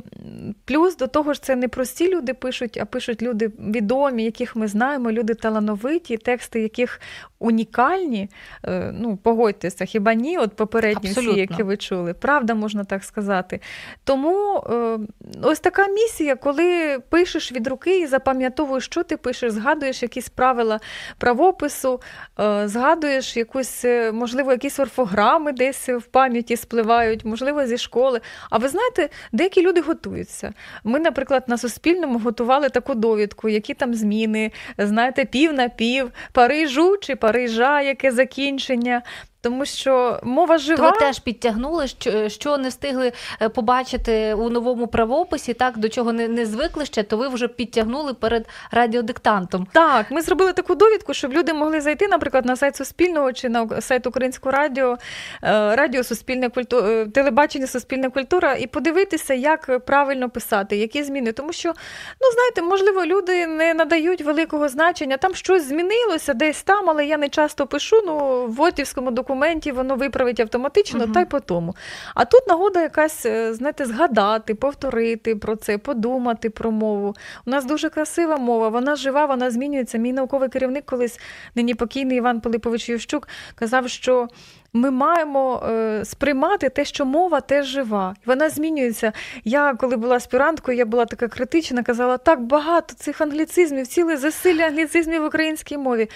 [0.65, 4.67] плюс до того ж, це не прості люди пишуть, а пишуть люди відомі, яких ми
[4.67, 7.01] знаємо, люди талановиті, тексти, яких
[7.39, 8.29] унікальні.
[8.65, 10.37] Е, ну, погодьтеся, хіба ні?
[10.37, 12.13] От попередні всі, які ви чули.
[12.13, 13.59] Правда, можна так сказати.
[14.03, 14.99] Тому е,
[15.41, 20.79] ось така місія, коли пишеш від руки і запам'ятовуєш, що ти пишеш, згадуєш якісь правила
[21.17, 22.01] правопису,
[22.39, 28.21] е, згадуєш якусь, можливо, якісь орфограми десь в пам'яті спливають, можливо, зі школи.
[28.49, 30.53] А ви знаєте, деякі люди готуються.
[30.83, 36.97] Ми, наприклад, на Суспільному готували таку довідку, які там зміни, знаєте, пів на пів, Парижу
[37.01, 39.01] чи Парижа, яке закінчення.
[39.47, 40.91] Тому що мова жива.
[40.91, 45.89] То ви теж підтягнули, що що не встигли е, побачити у новому правописі, так до
[45.89, 49.67] чого не не звикли ще, то ви вже підтягнули перед радіодиктантом.
[49.71, 53.81] Так, ми зробили таку довідку, щоб люди могли зайти, наприклад, на сайт Суспільного чи на
[53.81, 54.97] сайт Українського радіо,
[55.43, 61.31] е, радіо Суспільне культура, е, телебачення Суспільна культура і подивитися, як правильно писати, які зміни.
[61.31, 61.73] Тому що,
[62.21, 65.17] ну знаєте, можливо, люди не надають великого значення.
[65.17, 68.01] Там щось змінилося десь там, але я не часто пишу.
[68.05, 71.13] Ну в Отівському документі документів воно виправить автоматично, угу.
[71.13, 71.75] та й по тому.
[72.15, 77.15] А тут нагода якась, е, знаєте, згадати, повторити про це, подумати про мову.
[77.45, 79.97] У нас дуже красива мова, вона жива, вона змінюється.
[79.97, 81.19] Мій науковий керівник, колись
[81.55, 84.27] нині покійний Іван Пилипович Євщук, казав, що.
[84.73, 88.15] Ми маємо е, сприймати те, що мова теж жива.
[88.25, 89.13] Вона змінюється.
[89.43, 94.63] Я, коли була аспіранткою, я була така критична, казала, так багато цих англіцизмів, ціле засилля
[94.63, 96.09] англіцизмів в українській мові.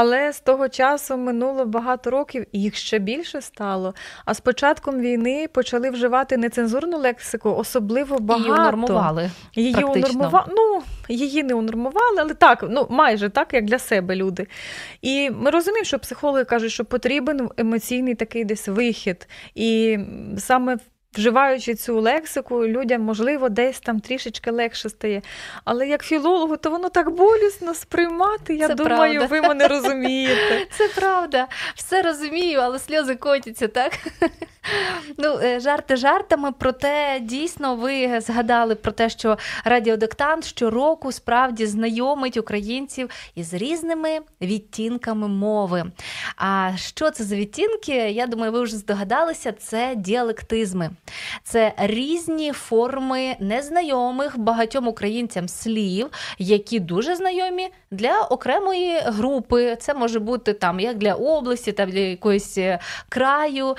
[0.00, 3.94] Але з того часу минуло багато років, і їх ще більше стало.
[4.24, 8.48] А з початком війни почали вживати нецензурну лексику, особливо багато.
[8.48, 9.30] Її унормували.
[9.54, 10.52] Її унормували.
[10.56, 14.46] Ну, її не унормували, але так, ну майже так, як для себе люди.
[15.02, 19.28] І ми розуміємо, що психологи кажуть, що потрібен емоційний такий десь вихід.
[19.54, 19.98] І
[20.38, 20.80] саме в
[21.16, 25.22] Вживаючи цю лексику, людям, можливо, десь там трішечки легше стає.
[25.64, 28.54] Але як філологу, то воно так болісно сприймати.
[28.54, 29.36] Я Це думаю, правда.
[29.40, 30.66] ви мене розумієте.
[30.78, 31.48] Це правда.
[31.74, 33.92] Все розумію, але сльози котяться, так?
[35.18, 42.36] Ну, е, жарти жартами, проте дійсно ви згадали про те, що радіодиктант щороку справді знайомить
[42.36, 45.84] українців із різними відтінками мови.
[46.36, 47.92] А що це за відтінки?
[47.94, 50.90] Я думаю, ви вже здогадалися, це діалектизми.
[51.42, 56.06] Це різні форми незнайомих багатьом українцям слів,
[56.38, 59.76] які дуже знайомі для окремої групи.
[59.80, 62.78] Це може бути там як для області, там для якоїсь е,
[63.08, 63.76] краю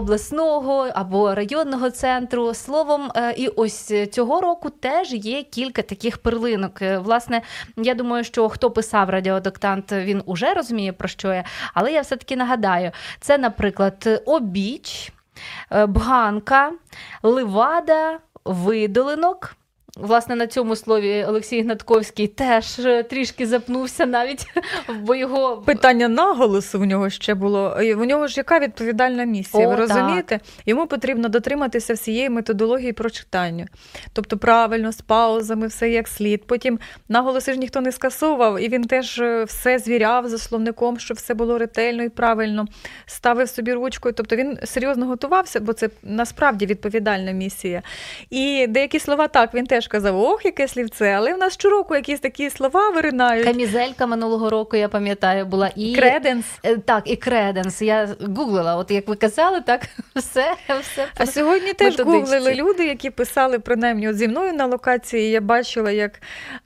[0.00, 2.54] обласного або районного центру.
[2.54, 6.82] Словом, е, і ось цього року теж є кілька таких перлинок.
[6.82, 7.42] Е, власне,
[7.76, 12.16] я думаю, що хто писав радіодиктант, він уже розуміє про що я, але я все
[12.16, 15.12] таки нагадаю: це, наприклад, обіч.
[15.88, 16.72] Бганка,
[17.22, 19.56] левада, видолинок.
[19.96, 24.46] Власне, на цьому слові Олексій Гнатковський теж е, трішки запнувся навіть,
[25.00, 27.76] бо його питання наголосу в нього ще було.
[27.96, 29.66] У нього ж яка відповідальна місія?
[29.66, 30.38] О, ви розумієте?
[30.38, 30.66] Так.
[30.66, 33.66] Йому потрібно дотриматися всієї методології прочитання.
[34.12, 36.46] Тобто правильно, з паузами, все як слід.
[36.46, 41.16] Потім наголоси ж ніхто не скасовував, і він теж е, все звіряв за словником, щоб
[41.16, 42.66] все було ретельно і правильно,
[43.06, 44.14] ставив собі ручкою.
[44.14, 47.82] Тобто він серйозно готувався, бо це насправді відповідальна місія.
[48.30, 51.94] І деякі слова так він теж теж казав, ох, яке слівце, але в нас щороку
[51.94, 53.44] якісь такі слова виринають.
[53.44, 56.44] Камізелька минулого року, я пам'ятаю, була і креденс.
[56.62, 57.82] Е, так, і креденс.
[57.82, 59.80] Я гуглила, от як ви казали, так
[60.16, 60.54] все.
[60.80, 65.30] все А сьогодні теж гуглили люди, які писали принаймні от зі мною на локації.
[65.30, 66.20] Я бачила, як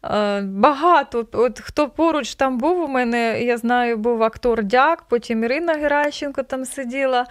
[0.04, 1.26] е, багато.
[1.32, 6.42] От хто поруч там був у мене, я знаю, був актор Дяк, потім Ірина Геращенко
[6.42, 7.26] там сиділа.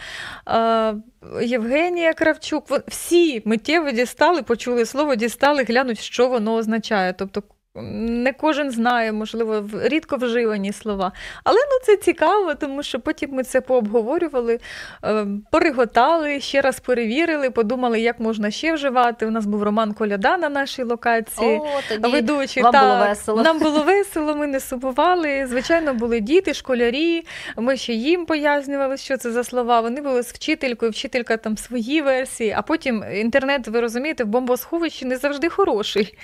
[0.48, 0.94] Е,
[1.42, 7.14] Євгенія Кравчук, всі миттєво дістали, почули слово, дістали, глянуть, що воно означає.
[7.14, 7.44] Тобто
[7.76, 11.12] не кожен знає, можливо, рідко вживані слова.
[11.44, 14.60] Але ну, це цікаво, тому що потім ми це пообговорювали,
[15.06, 19.26] е, переготали, ще раз перевірили, подумали, як можна ще вживати.
[19.26, 21.58] У нас був Роман Коляда на нашій локації.
[21.58, 22.64] О, тоді ведучий.
[22.64, 23.44] Вам так, було весело.
[23.44, 25.48] Нам було весело, ми не сумували.
[25.48, 27.26] Звичайно, були діти, школярі.
[27.58, 29.82] Ми ще їм пояснювали, що це за слова.
[29.82, 35.06] Вони були з вчителькою, вчителька там свої версії, а потім інтернет, ви розумієте, в бомбосховищі
[35.06, 36.18] не завжди хороший.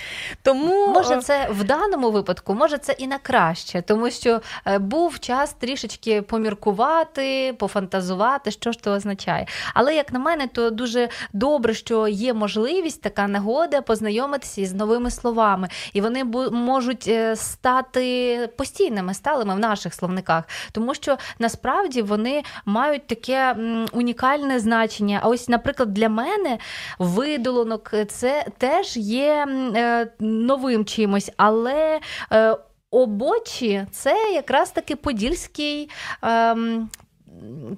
[0.43, 5.19] Тому Може, це в даному випадку може це і на краще, тому що е, був
[5.19, 9.47] час трішечки поміркувати, пофантазувати, що ж то означає.
[9.73, 15.11] Але як на мене, то дуже добре, що є можливість така нагода познайомитися з новими
[15.11, 22.43] словами, і вони можуть е, стати постійними, сталими в наших словниках, тому що насправді вони
[22.65, 23.55] мають таке
[23.91, 25.19] унікальне значення.
[25.23, 26.57] А ось, наприклад, для мене
[26.99, 31.99] видолонок це теж є е, новим чимось але
[32.31, 32.55] е,
[32.91, 35.89] обочі це якраз таки подільський.
[36.23, 36.55] Е,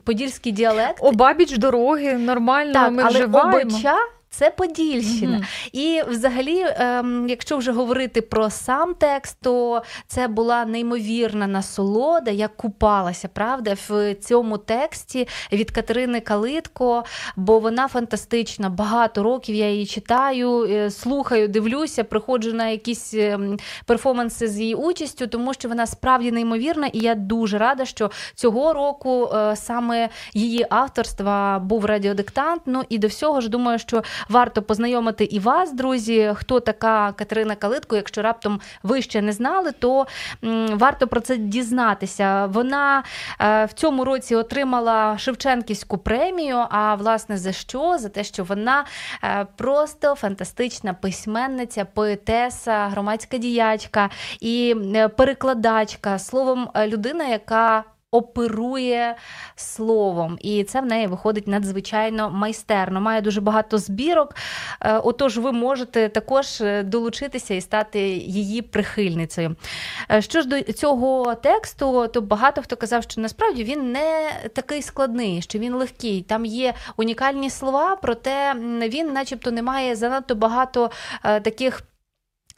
[0.03, 0.97] Подільський діалект.
[0.99, 3.57] Обабіч дороги, нормально так, ми але вживаємо.
[3.57, 3.95] обоча
[4.33, 5.37] це Подільщина.
[5.37, 5.69] Mm-hmm.
[5.71, 12.57] І взагалі, ем, якщо вже говорити про сам текст, то це була неймовірна насолода, як
[12.57, 17.03] купалася, правда, в цьому тексті від Катерини Калитко,
[17.35, 18.69] бо вона фантастична.
[18.69, 24.75] Багато років я її читаю, е, слухаю, дивлюся, приходжу на якісь ем, перформанси з її
[24.75, 30.09] участю, тому що вона справді неймовірна, і я дуже рада, що цього року е, саме
[30.33, 32.61] її авторства був радіодиктант.
[32.65, 36.33] Ну і до всього ж думаю, що варто познайомити і вас, друзі.
[36.35, 37.95] Хто така Катерина Калитко?
[37.95, 40.07] Якщо раптом ви ще не знали, то
[40.71, 42.45] варто про це дізнатися.
[42.45, 43.03] Вона
[43.39, 46.65] е, в цьому році отримала Шевченківську премію.
[46.69, 47.97] А власне за що?
[47.97, 48.85] За те, що вона
[49.23, 59.15] е, просто фантастична письменниця, поетеса, громадська діячка і е, перекладачка, словом, людина, яка оперує
[59.55, 63.01] словом, і це в неї виходить надзвичайно майстерно.
[63.01, 64.35] Має дуже багато збірок.
[64.81, 69.55] Е, отож, ви можете також е, долучитися і стати її прихильницею.
[70.11, 74.81] Е, що ж до цього тексту, то багато хто казав, що насправді він не такий
[74.81, 76.21] складний, що він легкий.
[76.21, 81.83] Там є унікальні слова, проте він, начебто, не має занадто багато таких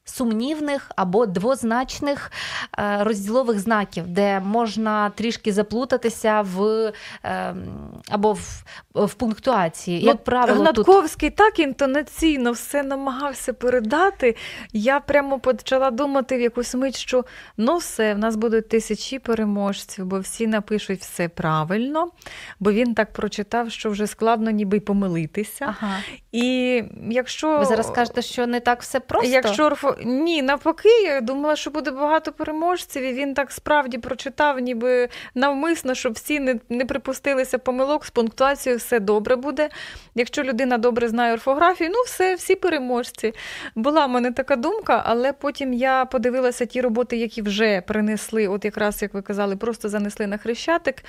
[0.06, 2.32] сумнівних або двозначних
[2.80, 6.92] е, розділових знаків, де можна трішки заплутатися в
[7.24, 7.66] ем,
[8.10, 8.64] або в,
[8.96, 10.02] в пунктуації.
[10.02, 11.38] Як ну, правило, Гнатковський тут...
[11.38, 14.36] так інтонаційно все намагався передати.
[14.74, 17.26] Я прямо почала думати в якусь мить, що
[17.58, 22.12] ну все, в нас будуть тисячі переможців, бо всі напишуть все правильно,
[22.60, 25.76] бо він так прочитав, що вже складно ніби й помилитися.
[25.82, 25.98] Ага.
[26.32, 29.30] І якщо ви зараз кажете, що не так все просто.
[29.30, 29.70] Якщо
[30.04, 35.96] ні, навпаки, я думала, що буде багато переможців, і він так справді прочитав, ніби навмисно,
[35.96, 39.70] щоб всі не не припустилися помилок з пунктуацією, все добре буде.
[40.16, 43.34] Якщо людина добре знає орфографію, ну все, всі переможці.
[43.76, 48.66] Була в мене така думка, але потім я подивилася ті роботи, які вже принесли, от
[48.66, 51.04] якраз як ви казали, просто занесли на хрещатик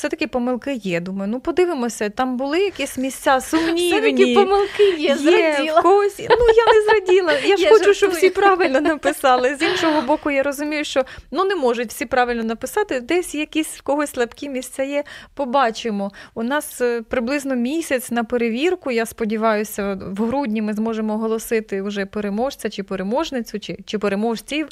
[0.00, 1.00] все-таки помилки є.
[1.00, 3.92] Думаю, ну подивимося, там були якісь місця сумнівні.
[3.92, 6.18] Все-таки помилки є, є в когось.
[6.18, 7.32] Ну я не зраділа.
[7.32, 7.94] Я ж я хочу, жартую.
[7.94, 9.56] щоб всі правильно написали.
[9.56, 13.00] З іншого боку, я розумію, що ну не можуть всі правильно написати.
[13.00, 15.04] Десь якісь в когось слабкі місця є.
[15.34, 16.12] Побачимо.
[16.34, 18.90] У нас е, приблизно місяць на перевірку.
[18.90, 24.68] Я сподіваюся, в грудні ми зможемо оголосити вже переможця чи переможницю, чи, чи переможців.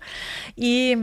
[0.57, 0.97] І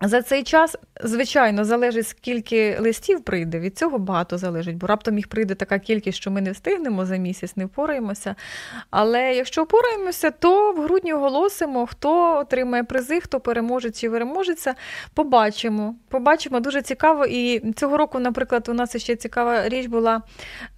[0.00, 3.58] за цей час, звичайно, залежить, скільки листів прийде.
[3.58, 7.16] Від цього багато залежить, бо раптом їх прийде така кількість, що ми не встигнемо за
[7.16, 8.34] місяць, не впораємося.
[8.90, 14.74] Але якщо впораємося, то в грудні оголосимо, хто отримає призи, хто переможе чи переможеться.
[15.14, 15.94] Побачимо.
[16.08, 17.26] Побачимо дуже цікаво.
[17.26, 20.22] І цього року, наприклад, у нас ще цікава річ була: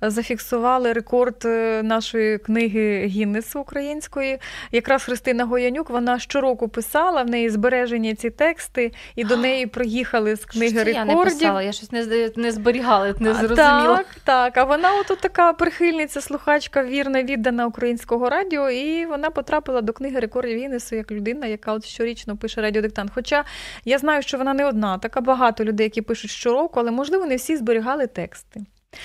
[0.01, 4.39] зафіксували рекорд е, нашої книги Гіннесу української.
[4.73, 8.93] Якраз Христина Гоянюк вона щороку писала в неї збережені ці тексти.
[9.17, 11.09] І до неї приїхали з книги Що рекордів.
[11.09, 13.97] Я не писала, я щось не не зберігала, не зрозуміла.
[13.97, 14.57] Так, так.
[14.57, 20.21] А вона отут така прихильниця, слухачка, вірна, віддана українського радіо, і вона потрапила до книги
[20.21, 23.11] рекордів Гіннесу як людина, яка от щорічно пише радіодиктант.
[23.15, 23.45] Хоча
[23.85, 27.37] я знаю, що вона не одна, така багато людей, які пишуть щороку, але можливо не
[27.37, 28.61] всі зберігали тексти.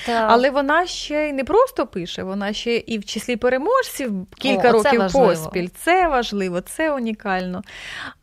[0.06, 0.26] Так.
[0.30, 4.72] Але вона ще й не просто пише, вона ще і в числі переможців кілька О,
[4.72, 5.28] років важливо.
[5.28, 5.68] поспіль.
[5.76, 7.64] Це важливо, це унікально.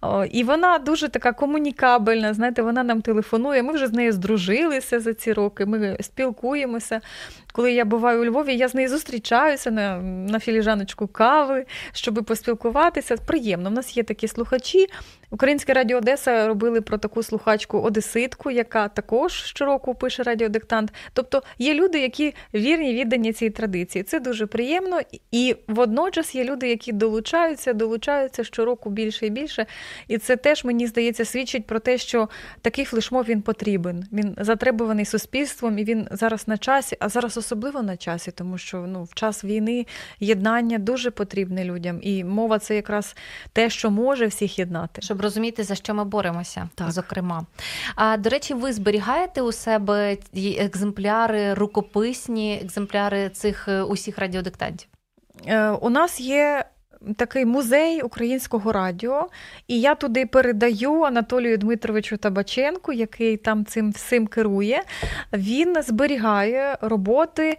[0.01, 2.35] О, І вона дуже така комунікабельна.
[2.35, 3.63] Знаєте, вона нам телефонує.
[3.63, 5.67] Ми вже з нею здружилися за ці роки.
[5.67, 7.01] Ми спілкуємося.
[7.53, 13.17] Коли я буваю у Львові, я з нею зустрічаюся на на філіжаночку кави, щоб поспілкуватися.
[13.17, 13.69] Приємно.
[13.69, 14.87] У нас є такі слухачі.
[15.31, 20.93] Українське радіо Одеса робили про таку слухачку Одеситку, яка також щороку пише радіодиктант.
[21.13, 24.03] Тобто є люди, які вірні віддані цій традиції.
[24.03, 25.01] Це дуже приємно,
[25.31, 29.67] і водночас є люди, які долучаються, долучаються щороку більше і більше.
[30.09, 32.29] І це теж мені здається свідчить про те, що
[32.63, 34.05] такий флешмоб він потрібен.
[34.13, 38.78] Він затребуваний суспільством, і він зараз на часі, а зараз особливо на часі, тому що
[38.78, 39.86] ну в час війни
[40.20, 43.16] єднання дуже потрібне людям, і мова це якраз
[43.53, 46.93] те, що може всіх єднати, щоб розуміти за що ми боремося, так.
[46.93, 47.47] зокрема.
[47.95, 50.16] А до речі, ви зберігаєте у себе
[50.59, 54.88] екземпляри, рукописні екземпляри цих е, усіх радіодиктантів?
[55.47, 56.64] Е, у нас є
[57.17, 59.29] такий музей українського радіо,
[59.69, 64.83] і я туди передаю Анатолію Дмитровичу Табаченку, який там цим всім керує.
[65.33, 67.59] Він зберігає роботи.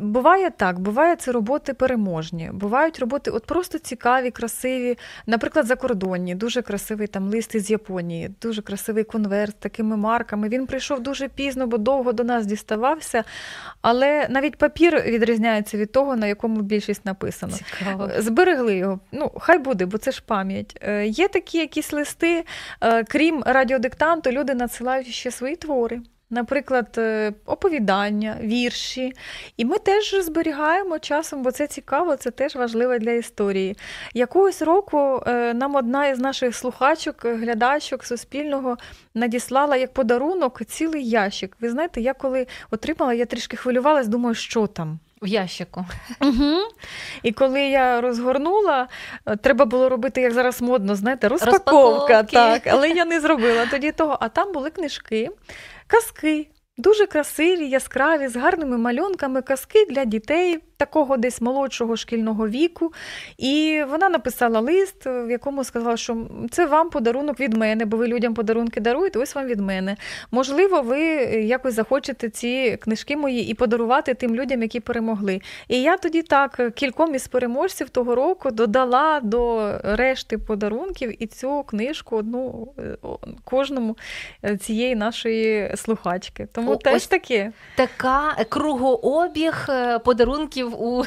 [0.00, 2.50] Буває так, буває це роботи переможні.
[2.52, 8.62] Бувають роботи от просто цікаві, красиві, наприклад, закордонні, дуже красивий там лист із Японії, дуже
[8.62, 10.48] красивий конверт з такими марками.
[10.48, 13.24] Він прийшов дуже пізно, бо довго до нас діставався.
[13.82, 17.52] Але навіть папір відрізняється від того, на якому більшість написано.
[17.52, 18.08] Цікаво.
[18.18, 19.00] Зберегли зберегли його.
[19.12, 20.78] Ну, хай буде, бо це ж пам'ять.
[20.80, 22.44] Е, є такі якісь листи,
[22.80, 26.00] е, крім радіодиктанту, люди надсилають ще свої твори.
[26.32, 29.12] Наприклад, е, оповідання, вірші.
[29.56, 33.76] І ми теж зберігаємо часом, бо це цікаво, це теж важливо для історії.
[34.14, 35.22] Якогось року
[35.54, 38.76] нам одна із наших слухачок, глядачок Суспільного
[39.14, 41.56] надіслала як подарунок цілий ящик.
[41.60, 44.98] Ви знаєте, я коли отримала, я трішки хвилювалась, думаю, що там.
[45.22, 45.86] В ящику.
[46.20, 46.56] Угу.
[47.22, 48.88] І коли я розгорнула,
[49.26, 52.22] е, треба було робити, як зараз модно, знаєте, розпаковка.
[52.22, 54.16] так, Але я не зробила тоді того.
[54.20, 55.30] А там були книжки,
[55.86, 62.92] казки, дуже красиві, яскраві, з гарними малюнками, казки для дітей такого десь молодшого шкільного віку.
[63.38, 66.16] І вона написала лист, в якому сказала, що
[66.50, 69.96] це вам подарунок від мене, бо ви людям подарунки даруєте, ось вам від мене.
[70.30, 71.00] Можливо, ви
[71.44, 75.40] якось захочете ці книжки мої і подарувати тим людям, які перемогли.
[75.68, 81.62] І я тоді так кільком із переможців того року додала до решти подарунків і цю
[81.62, 82.96] книжку одну е,
[83.44, 83.96] кожному
[84.44, 86.48] е, цієї нашої слухачки.
[86.52, 87.52] Тому О, теж таке.
[87.76, 89.98] Така кругообіг е,
[90.70, 91.04] подарунків у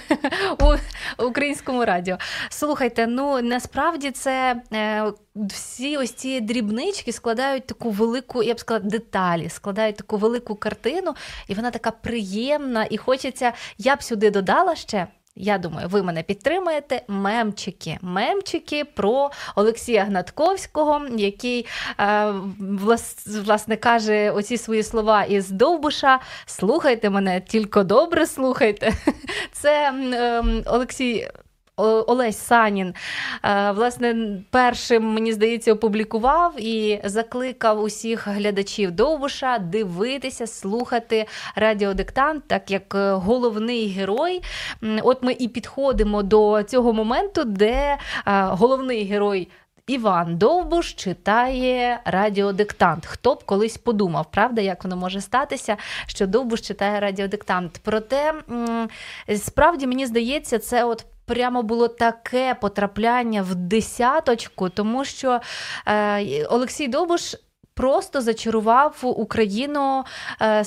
[1.24, 2.18] у українському радіо.
[2.50, 5.04] Слухайте, ну насправді це е,
[5.36, 11.14] всі ось ці дрібнички складають таку велику, я б сказала, деталі, складають таку велику картину,
[11.48, 15.08] і вона така приємна, і хочеться, я б сюди додала ще.
[15.36, 17.02] Я думаю, ви мене підтримаєте.
[17.08, 17.98] Мемчики.
[18.02, 21.66] Мемчики про Олексія Гнатковського, який
[22.00, 22.34] е,
[23.46, 26.20] власне каже оці свої слова із Довбуша.
[26.46, 28.94] Слухайте мене, тільки добре слухайте.
[29.52, 31.28] Це е, Олексій
[31.76, 32.94] Олесь Санін,
[33.44, 34.16] е, власне,
[34.50, 43.12] першим, мені здається, опублікував і закликав усіх глядачів Довбуша дивитися, слухати радіодиктант, так як е,
[43.12, 44.42] головний герой.
[45.04, 47.98] От ми і підходимо до цього моменту, де е,
[48.44, 49.50] головний герой.
[49.88, 53.06] Іван Довбуш читає радіодиктант.
[53.06, 57.80] Хто б колись подумав, правда, як воно може статися, що Довбуш читає радіодиктант.
[57.84, 58.34] Проте
[59.38, 65.40] справді мені здається, це от прямо було таке потрапляння в десяточку, тому що
[65.88, 67.36] е, Олексій Довбуш
[67.74, 70.04] просто зачарував Україну
[70.42, 70.64] е,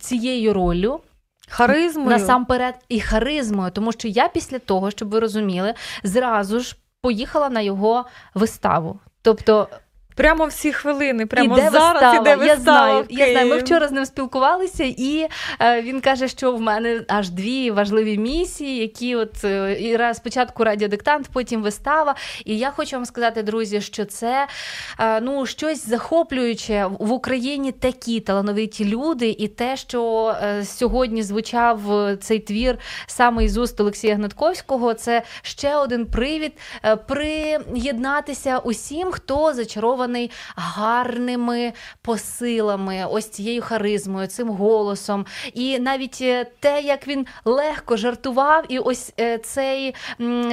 [0.00, 1.00] цією роллю.
[1.48, 2.10] Харизмою.
[2.10, 7.60] насамперед і харизмою, тому що я після того, щоб ви розуміли, зразу ж поїхала на
[7.60, 8.04] його
[8.34, 9.00] виставу.
[9.22, 9.68] Тобто
[10.20, 12.20] Прямо всі хвилини, прямо іде зараз вистава.
[12.20, 12.46] іде вистава.
[12.46, 13.48] Я знаю, я знаю.
[13.48, 15.28] Ми вчора з ним спілкувалися, і
[15.60, 20.16] е, він каже, що в мене аж дві важливі місії, які от е, і раз
[20.16, 22.14] спочатку радіодиктант, потім вистава.
[22.44, 24.46] І я хочу вам сказати, друзі, що це
[24.98, 31.80] е, ну щось захоплююче в Україні такі талановиті люди, і те, що е, сьогодні звучав
[32.20, 36.52] цей твір саме із уст Олексія Гнатковського, це ще один привід
[36.84, 45.26] е, приєднатися усім, хто зачарований налаштований гарними посилами, ось цією харизмою, цим голосом.
[45.54, 49.94] І навіть е, те, як він легко жартував, і ось е, цей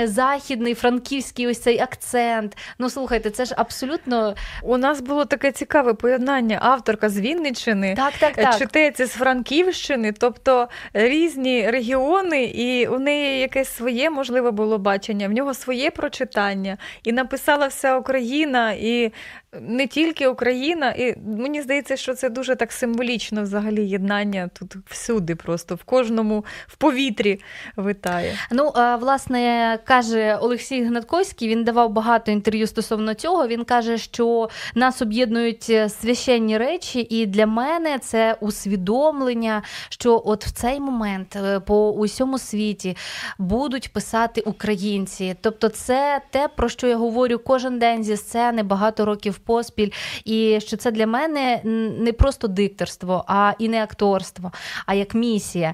[0.04, 2.58] західний франківський ось цей акцент.
[2.80, 6.60] Ну слухайте, це ж абсолютно у нас було таке цікаве поєднання.
[6.62, 8.58] Авторка з Вінниччини, так, так, так.
[8.58, 15.32] читається з Франківщини, тобто різні регіони, і у неї якесь своє можливе було бачення, в
[15.32, 19.12] нього своє прочитання, і написала вся Україна, і
[19.54, 25.36] не тільки Україна, і мені здається, що це дуже так символічно взагалі єднання тут всюди,
[25.36, 27.40] просто в кожному в повітрі
[27.76, 28.38] витає.
[28.52, 33.48] Ну, власне, каже Олексій Гнатковський, він давав багато інтерв'ю стосовно цього.
[33.48, 40.52] Він каже, що нас об'єднують священні речі, і для мене це усвідомлення, що от в
[40.52, 42.98] цей момент е, по усьому світі
[43.38, 45.36] будуть писати українці.
[45.42, 49.90] Тобто, це те, про що я говорю кожен день зі сцени багато років поспіль,
[50.26, 51.62] і що це для мене
[52.00, 54.52] не просто дикторство, а і не акторство,
[54.86, 55.74] а як місія.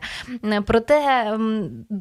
[0.65, 1.31] Проте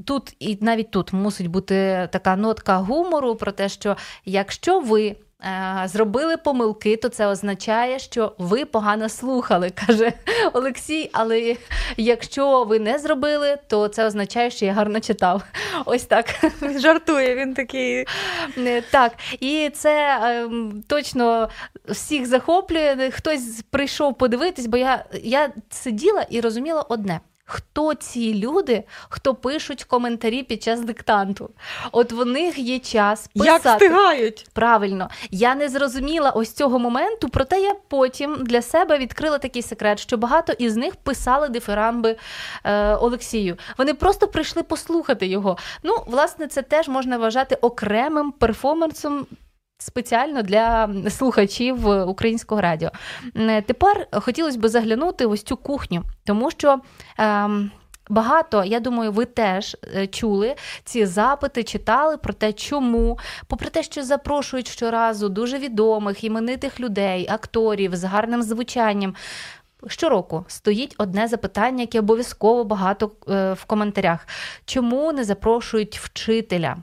[0.06, 5.16] тут і навіть тут мусить бути така нотка гумору про те, що якщо ви.
[5.45, 10.12] Е, зробили помилки, то це означає, що ви погано слухали, каже
[10.53, 11.11] Олексій.
[11.12, 11.57] Але
[11.97, 15.43] якщо ви не зробили, то це означає, що я гарно читав.
[15.84, 16.26] Ось так.
[16.78, 18.07] Жартує він такий.
[18.59, 21.49] Е, так, і це ем, точно
[21.88, 23.11] всіх захоплює.
[23.12, 27.20] Хтось прийшов подивитись, бо я, я сиділа і розуміла одне
[27.53, 31.50] хто ці люди, хто пишуть коментарі під час диктанту.
[31.92, 33.68] От в них є час писати.
[33.68, 34.46] Як встигають?
[34.53, 40.00] Правильно, я не зрозуміла ось цього моменту, проте я потім для себе відкрила такий секрет,
[40.00, 42.16] що багато із них писали дифирамби
[42.64, 43.57] е, Олексію.
[43.78, 45.57] Вони просто прийшли послухати його.
[45.82, 49.26] Ну, власне, це теж можна вважати окремим перформансом
[49.85, 52.91] спеціально для слухачів українського радіо.
[53.66, 56.80] Тепер хотілося б заглянути ось цю кухню, тому що.
[57.18, 57.70] Ем,
[58.09, 60.55] Багато, я думаю, ви теж е, чули
[60.85, 67.28] ці запити, читали про те, чому, попри те, що запрошують щоразу дуже відомих, іменитих людей,
[67.30, 69.14] акторів з гарним звучанням.
[69.87, 74.28] Щороку стоїть одне запитання, яке обов'язково багато е, в коментарях.
[74.64, 76.76] Чому не запрошують вчителя?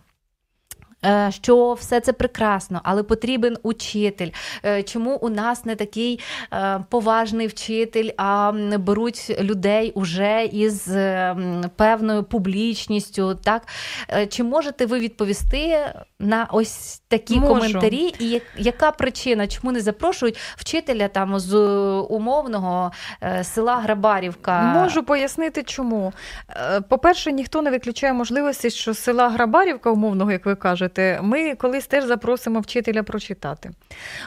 [1.06, 4.30] Е, що все це прекрасно, але потрібен учитель.
[4.66, 6.20] Е, чому у нас не такий
[6.54, 10.89] е, поважний вчитель, а беруть людей уже із
[11.76, 13.36] певною публічністю?
[13.36, 13.68] Так
[14.30, 15.78] чи можете ви відповісти
[16.20, 17.54] на ось такі Можу.
[17.54, 18.14] коментарі?
[18.20, 21.56] І яка причина, чому не запрошують вчителя там з
[22.10, 22.91] умовного
[23.43, 24.62] села Грабарівка?
[24.62, 26.14] Можу пояснити, чому.
[26.89, 31.87] По-перше, ніхто не виключає можливості, що села Грабарівка, умовного, як ви кажете кажете, ми колись
[31.87, 33.71] теж запросимо вчителя прочитати.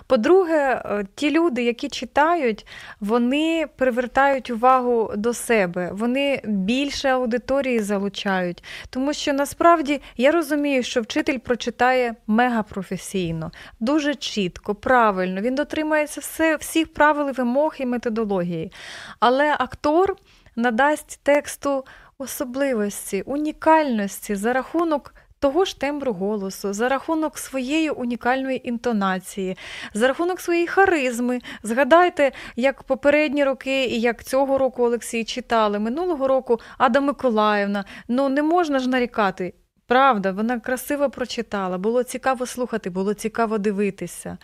[0.07, 2.67] По-друге, е, ті люди, які читають,
[3.01, 8.65] вони привертають увагу до себе, вони більше аудиторії залучають.
[8.91, 13.51] Тому що насправді я розумію, що вчитель прочитає мегапрофесійно,
[13.81, 18.73] дуже чітко, правильно, він дотримається все, всіх правил, вимог і методології.
[19.21, 20.17] Але актор
[20.57, 21.85] надасть тексту
[22.19, 29.57] особливості, унікальності за рахунок того ж тембру голосу, за рахунок своєї унікальної інтонації,
[29.95, 31.41] за рахунок своєї харизми.
[31.63, 37.85] Згадайте, як попередні роки і як цього року Олексій читали минулого року Ада Миколаївна.
[38.09, 39.53] Ну не можна ж нарікати.
[39.93, 44.39] Правда, вона красиво прочитала, було цікаво слухати, було цікаво дивитися.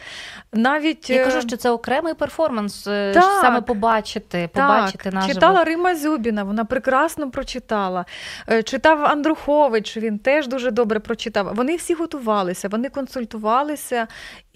[0.52, 5.12] Навіть Я кажу, е, що це окремий перформанс, е, так, саме побачити, побачити так.
[5.14, 5.34] наживо.
[5.34, 8.04] Читала Рима Зюбіна, вона прекрасно прочитала.
[8.50, 11.54] Е, читав Андрухович, він теж дуже добре прочитав.
[11.54, 14.06] Вони всі готувалися, вони консультувалися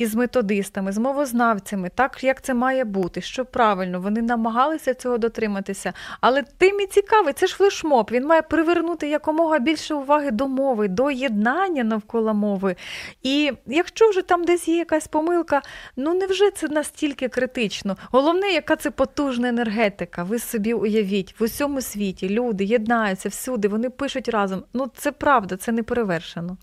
[0.02, 5.92] із методистами, з мовознавцями, так як це має бути, що правильно, вони намагалися цього дотриматися.
[6.20, 10.81] Але тим і цікавий, це ж флешмоб, він має привернути якомога більше уваги до мови,
[10.88, 12.76] до єднання навколо мови.
[13.22, 15.62] І якщо вже там десь є якась помилка,
[15.96, 17.96] ну невже це настільки критично?
[18.10, 20.22] Головне, яка це потужна енергетика.
[20.22, 24.62] Ви собі уявіть, в усьому світі люди єднаються всюди, вони пишуть разом.
[24.74, 26.56] Ну це правда, це не перевершено.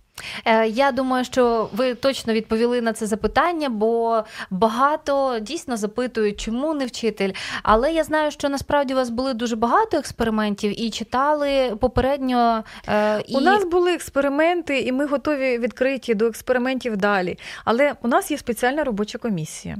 [0.45, 6.73] Е, я думаю, що ви точно відповіли на це запитання, бо багато дійсно запитують, чому
[6.73, 7.31] не вчитель.
[7.63, 12.63] Але я знаю, що насправді у вас були дуже багато експериментів і читали попередньо.
[12.87, 13.37] Е, і...
[13.37, 17.37] У нас були експерименти, і ми готові відкриті до експериментів далі.
[17.65, 19.77] Але у нас є спеціальна робоча комісія.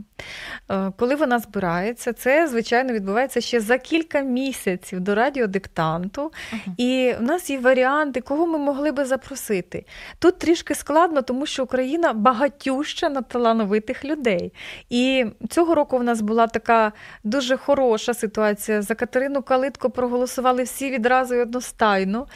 [0.72, 6.22] Е, коли вона збирається, це звичайно відбувається ще за кілька місяців до радіодиктанту.
[6.22, 6.74] Uh-huh.
[6.78, 9.86] І в нас є варіанти, кого ми могли би запросити.
[10.30, 14.54] Тут трішки складно, тому що Україна багатюща на талановитих людей.
[14.90, 16.92] І цього року в нас була така
[17.24, 18.82] дуже хороша ситуація.
[18.82, 22.28] За Катерину Калитко проголосували всі відразу і одностайно.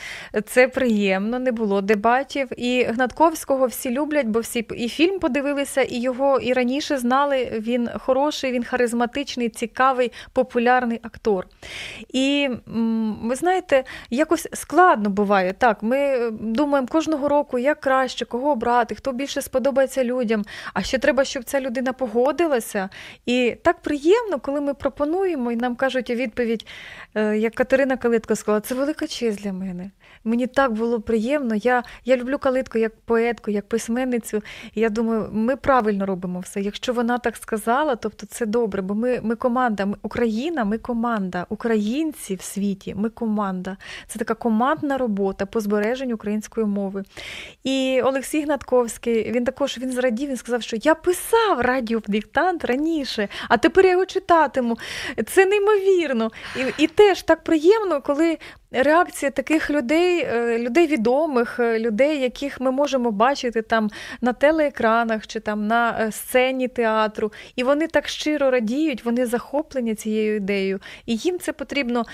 [0.46, 2.50] Це приємно, не було дебатів.
[2.58, 7.52] І Гнатковського всі люблять, бо всі і фільм подивилися, і його і раніше знали.
[7.60, 11.48] Він хороший, він харизматичний, цікавий, популярний актор.
[12.10, 12.50] І
[13.24, 15.54] ви знаєте, якось складно буває.
[15.54, 20.46] Так, ми думаємо кожного року, як краще, кого обрати, хто більше сподобається людям.
[20.74, 22.90] А ще треба, щоб ця людина погодилася.
[23.26, 26.66] І так приємно, коли ми пропонуємо, і нам кажуть у відповідь,
[27.16, 29.92] е, як Катерина Калитко сказала, це велика честь для мене.
[30.24, 31.56] Мені так було приємно.
[31.56, 34.42] Я я люблю калитку як поетку, як письменницю.
[34.74, 36.62] І я думаю, ми правильно робимо все.
[36.62, 41.46] Якщо вона так сказала, тобто це добре, бо ми ми команда, ми Україна, ми команда,
[41.50, 43.78] українці в світі, ми команда.
[44.08, 47.04] Це така командна робота по збереженню української мови.
[47.64, 53.58] І Олексій Гнатковський, він також він зрадів, він сказав, що я писав радіодиктант раніше, а
[53.58, 54.78] тепер я його читатиму.
[55.28, 56.32] Це неймовірно.
[56.56, 58.38] І, І теж так приємно, коли
[58.74, 63.90] реакція таких людей, е, людей відомих, е, людей, яких ми можемо бачити там
[64.22, 69.96] на телеекранах чи там на е, сцені театру, і вони так щиро радіють, вони захоплені
[69.96, 70.80] цією ідеєю.
[71.06, 72.06] І їм це потрібно,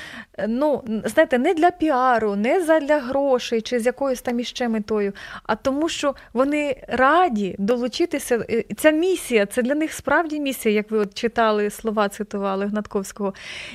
[0.48, 5.56] ну знаєте, не для піару, не для грошей чи з якоюсь там іще метою, а
[5.56, 8.46] тому, що вони раді долучитися.
[8.78, 13.34] Ця місія, це для них справді місія, як ви от читали слова, цитували Гнатковського.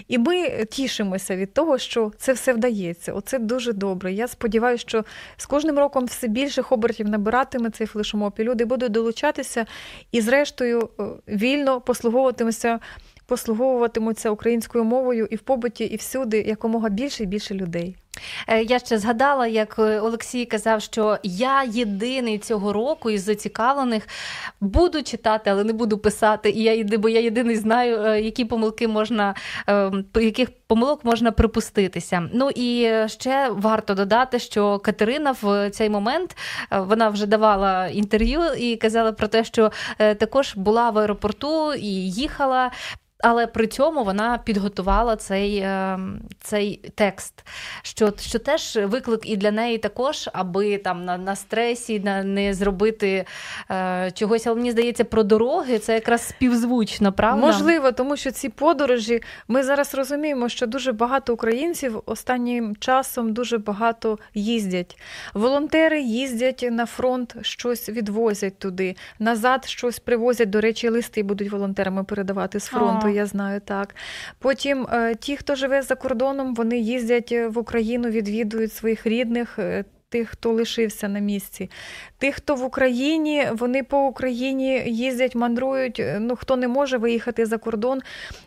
[0.09, 3.13] І ми тішимося від того, що це все вдає вдається.
[3.13, 4.13] Оце дуже добре.
[4.13, 5.05] Я сподіваюся, що
[5.37, 9.67] з кожним роком все більше обертів набиратиме цей флешмоб, і люди будуть долучатися
[10.13, 12.81] і, зрештою, е, вільно послуговуватимуться.
[13.27, 17.97] Послуговуватимуться українською мовою і в побуті, і всюди якомога більше і більше людей.
[18.49, 24.09] Е, я ще згадала, як е, Олексій казав, що я єдиний цього року із зацікавлених
[24.61, 26.51] буду читати, але не буду писати.
[26.51, 29.35] І я бо я єдиний знаю, е, які помилки можна,
[30.15, 32.29] яких помилок можна припуститися.
[32.33, 36.37] Ну і ще варто додати, що Катерина в цей момент
[36.71, 42.71] вона вже давала інтерв'ю і казала про те, що також була в аеропорту і їхала
[43.25, 45.99] але при цьому вона підготувала цей е,
[46.41, 47.47] цей текст,
[47.83, 52.55] що що теж виклик і для неї також, аби там на на стресі на, не
[52.55, 53.25] зробити
[53.71, 54.47] е, чогось.
[54.47, 57.47] Але мені здається, про дороги це якраз співзвучно, правда?
[57.47, 63.59] Можливо, тому що ці подорожі ми зараз розуміємо, що дуже багато українців останнім часом дуже
[63.59, 64.99] багато їздять.
[65.35, 70.51] Волонтери їздять на фронт, щось відвозять туди, назад щось привозять.
[70.51, 73.95] До речі, листи будуть волонтерами передавати з фронту я знаю так.
[74.39, 79.59] Потім е, ті, хто живе за кордоном, вони їздять в Україну, відвідують своїх рідних.
[79.59, 79.85] Е,
[80.15, 81.71] тих, хто лишився на місці.
[82.19, 86.03] Тих, хто в Україні, вони по Україні їздять, мандрують.
[86.21, 88.01] Ну хто не може виїхати за кордон,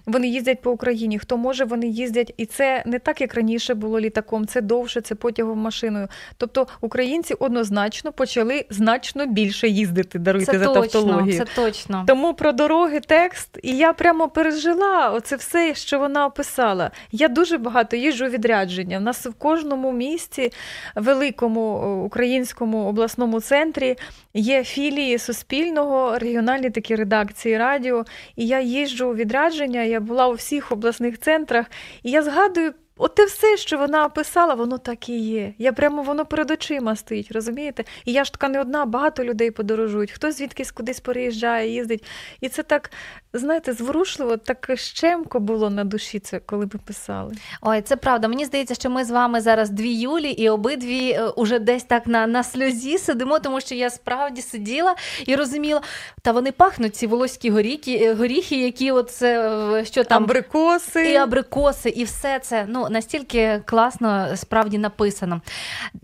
[0.08, 1.20] вони їздять по Україні.
[1.20, 2.34] Хто може, вони їздять.
[2.38, 6.08] І це не так, як раніше було літаком, це довше, це потягом машиною.
[6.38, 11.38] Тобто українці однозначно почали значно більше їздити, даруйте це за точно, тавтологію.
[11.38, 12.03] Це точно.
[12.08, 16.91] Тому про дороги текст, і я прямо пережила оце все, що вона описала.
[17.12, 18.97] Я дуже багато їжджу відрядження.
[18.97, 20.51] У нас в кожному місті
[20.95, 23.95] великому українському обласному центрі
[24.34, 28.05] є філії Суспільного, регіональні такі редакції радіо.
[28.36, 31.65] І я їжджу у відрядження, я була у всіх обласних центрах,
[32.03, 32.73] і я згадую.
[32.99, 35.53] От те все, що вона описала, воно так і є.
[35.57, 37.83] Я прямо воно перед очима стоїть, розумієте?
[38.05, 42.05] І я ж така не одна, багато людей подорожують, хтось звідкись кудись переїжджає, їздить.
[42.41, 42.91] І це так,
[43.38, 47.35] знаєте, зворушливо, так щемко було на душі, це коли ви писали.
[47.61, 48.27] Ой, це правда.
[48.27, 52.07] Мені здається, що ми з вами зараз дві Юлі, і обидві е, уже десь так
[52.07, 55.81] на на сльозі сидимо, тому що я справді сиділа і розуміла,
[56.21, 61.15] та вони пахнуть ці волоські горіхи, е, горіхи, які от е, що там абрикоси і
[61.15, 62.65] абрикоси, і все це.
[62.67, 65.41] ну, настільки класно справді написано.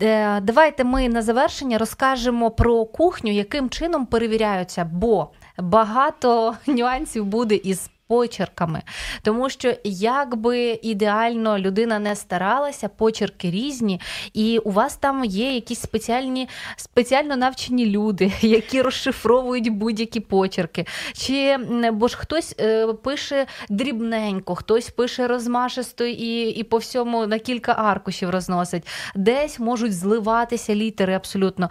[0.02, 7.54] Е, давайте ми на завершення розкажемо про кухню, яким чином перевіряються, бо багато нюансів буде
[7.54, 8.82] із почерками.
[9.22, 14.00] Тому що, як би ідеально людина не старалася, почерки різні,
[14.32, 20.86] і у вас там є якісь спеціальні спеціально навчені люди, які розшифровують будь-які почерки.
[21.12, 21.56] Чи
[21.92, 27.72] бо ж хтось е, пише дрібненько, хтось пише розмашисто і, і по всьому на кілька
[27.72, 31.70] аркушів розносить, десь можуть зливатися літери абсолютно.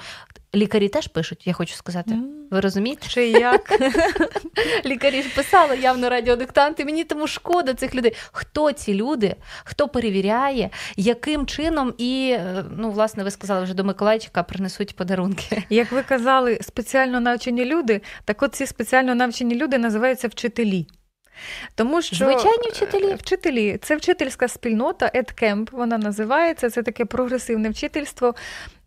[0.56, 2.18] Лікарі теж пишуть, я хочу сказати.
[2.52, 3.08] Ви розумієте?
[3.08, 3.80] Чи як?
[4.86, 6.86] Лікарі ж писали явно радіодиктанти.
[6.86, 8.14] Мені тому шкода цих людей.
[8.32, 13.84] Хто ці люди, хто перевіряє, яким чином і, е, ну, власне, ви сказали вже до
[13.84, 15.64] Миколайчика принесуть подарунки.
[15.70, 20.88] Як ви казали, спеціально навчені люди, так от ці спеціально навчені люди називаються вчителі.
[21.76, 23.16] Тому що Звичайні вчителі.
[23.16, 26.70] Вчителі, це вчительська спільнота, EdCamp, вона називається.
[26.70, 28.36] Це таке прогресивне вчительство.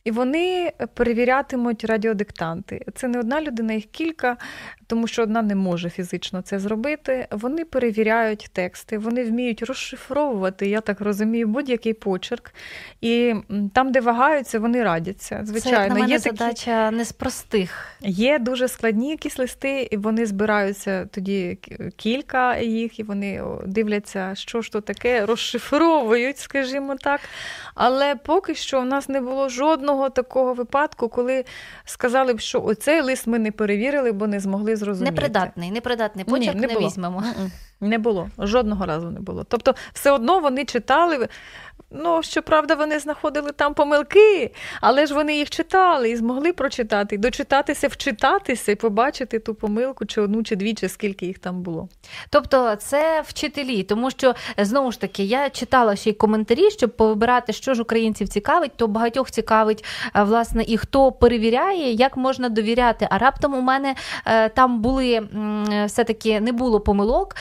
[0.07, 2.85] І вони перевірятимуть радіодиктанти.
[2.95, 4.37] Це не одна людина, їх кілька,
[4.87, 7.27] тому що одна не може фізично це зробити.
[7.31, 12.55] Вони перевіряють тексти, вони вміють розшифровувати, я так розумію, будь-який почерк.
[13.01, 13.35] І
[13.75, 15.41] там, де вагаються, вони радяться.
[15.45, 16.97] Звичайно, це, на мене є задача такі...
[16.97, 17.87] не з простих.
[18.01, 21.59] Є дуже складні якісь листи, і вони збираються тоді
[21.97, 27.21] кілька їх, і вони дивляться, що ж то таке, розшифровують, скажімо так.
[27.75, 31.45] Але поки що в нас не було жодного такого випадку, коли
[31.85, 35.13] сказали б, що оцей лист ми не перевірили, бо не змогли зрозуміти.
[35.15, 37.23] Непридатний, непридатний почерк Ні, не, не візьмемо.
[37.81, 39.45] Не було, жодного разу не було.
[39.45, 41.29] Тобто, все одно вони читали.
[41.91, 47.89] Ну, щоправда, вони знаходили там помилки, але ж вони їх читали і змогли прочитати, дочитатися,
[47.89, 51.89] вчитатися і побачити ту помилку, чи одну, чи дві, чи скільки їх там було.
[52.31, 57.53] Тобто це вчителі, тому що знову ж таки я читала ще й коментарі, щоб повибирати,
[57.53, 63.09] що ж українців цікавить, то багатьох цікавить власне і хто перевіряє, як можна довіряти.
[63.11, 63.95] А раптом у мене
[64.27, 65.29] е, там були
[65.87, 67.35] все-таки не було помилок.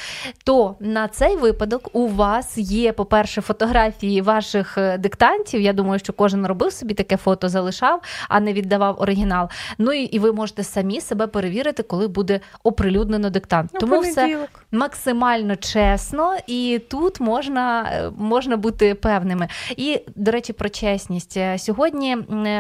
[0.43, 5.61] То на цей випадок у вас є, по-перше, фотографії ваших е, диктантів.
[5.61, 9.49] Я думаю, що кожен робив собі таке фото, залишав, а не віддавав оригінал.
[9.77, 13.69] Ну і, і ви можете самі себе перевірити, коли буде оприлюднено диктант.
[13.73, 14.49] Ну, Тому понеділок.
[14.53, 19.47] все максимально чесно, і тут можна, е, можна бути певними.
[19.77, 21.37] І, до речі, про чесність.
[21.37, 22.15] Е, сьогодні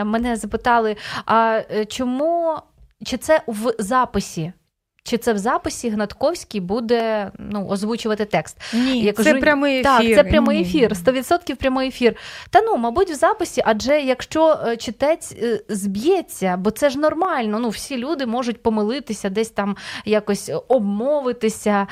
[0.05, 0.95] мене запитали:
[1.25, 2.55] а чому
[3.05, 4.53] чи це в записі?
[5.07, 8.57] Чи це в записі Гнатковський буде ну, озвучувати текст?
[8.73, 9.83] Ні, Я кажу, Це прямий ефір.
[9.83, 12.15] Так, це прямий ефір, 100% прямий ефір.
[12.49, 17.59] Та ну, мабуть, в записі, адже якщо е, читець е, зб'ється, бо це ж нормально,
[17.59, 19.75] ну всі люди можуть помилитися, десь там
[20.05, 21.87] якось обмовитися.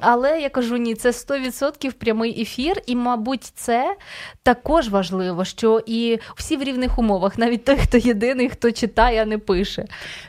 [0.00, 3.96] Але я кажу, ні, це 100% прямий ефір, і, мабуть, це
[4.42, 9.24] також важливо, що і всі в рівних умовах, навіть той, хто єдиний, хто читає, а
[9.24, 9.84] не пише.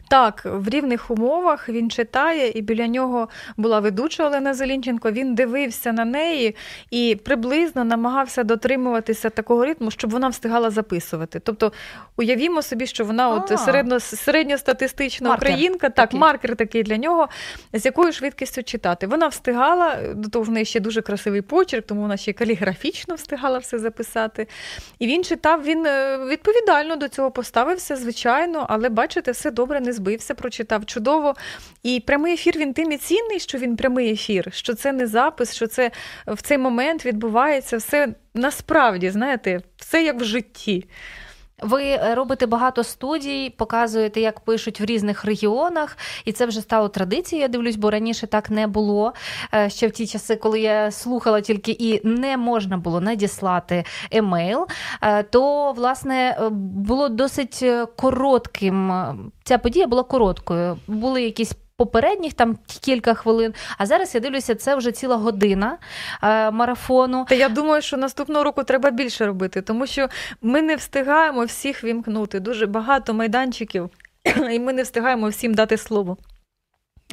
[0.10, 5.12] Так, в рівних умовах він читає, і біля нього була ведуча Олена Зелінченко.
[5.12, 6.56] Він дивився на неї
[6.92, 11.40] і приблизно намагався дотримуватися такого ритму, щоб вона встигала записувати.
[11.40, 11.72] Тобто,
[12.18, 15.52] уявімо собі, що вона от середньо, середньостатистична маркер.
[15.52, 16.20] українка, так, такий.
[16.20, 17.28] маркер такий для нього,
[17.74, 19.08] з якою швидкістю читати.
[19.08, 23.58] Вона встигала, до того в неї ще дуже красивий почерк, тому вона ще каліграфічно встигала
[23.58, 24.48] все записати.
[25.00, 29.94] І він читав, він е, відповідально до цього поставився, звичайно, але бачите, все добре не
[29.94, 31.36] збився, прочитав чудово.
[31.86, 35.56] І прямий ефір він тим і цінний, що він прямий ефір, що це не запис,
[35.56, 35.92] що це
[36.28, 40.86] в цей момент відбувається все насправді, знаєте, все як в житті.
[41.62, 46.90] Ви е, робите багато студій, показуєте, як пишуть в різних регіонах, і це вже стало
[46.90, 47.42] традицією.
[47.42, 49.14] Я дивлюсь, бо раніше так не було.
[49.54, 54.68] Е, ще в ті часи, коли я слухала тільки і не можна було надіслати емейл,
[55.02, 57.66] е, то власне було досить
[57.96, 58.94] коротким.
[59.44, 60.78] Ця подія була короткою.
[60.88, 63.54] Були якісь попередніх там кілька хвилин.
[63.78, 65.78] А зараз я дивлюся, це вже ціла година
[66.24, 67.26] е, марафону.
[67.30, 70.08] Та я думаю, що наступного року треба більше робити, тому що
[70.42, 72.40] ми не встигаємо всіх вімкнути.
[72.40, 73.90] Дуже багато майданчиків,
[74.52, 76.18] і ми не встигаємо всім дати слово.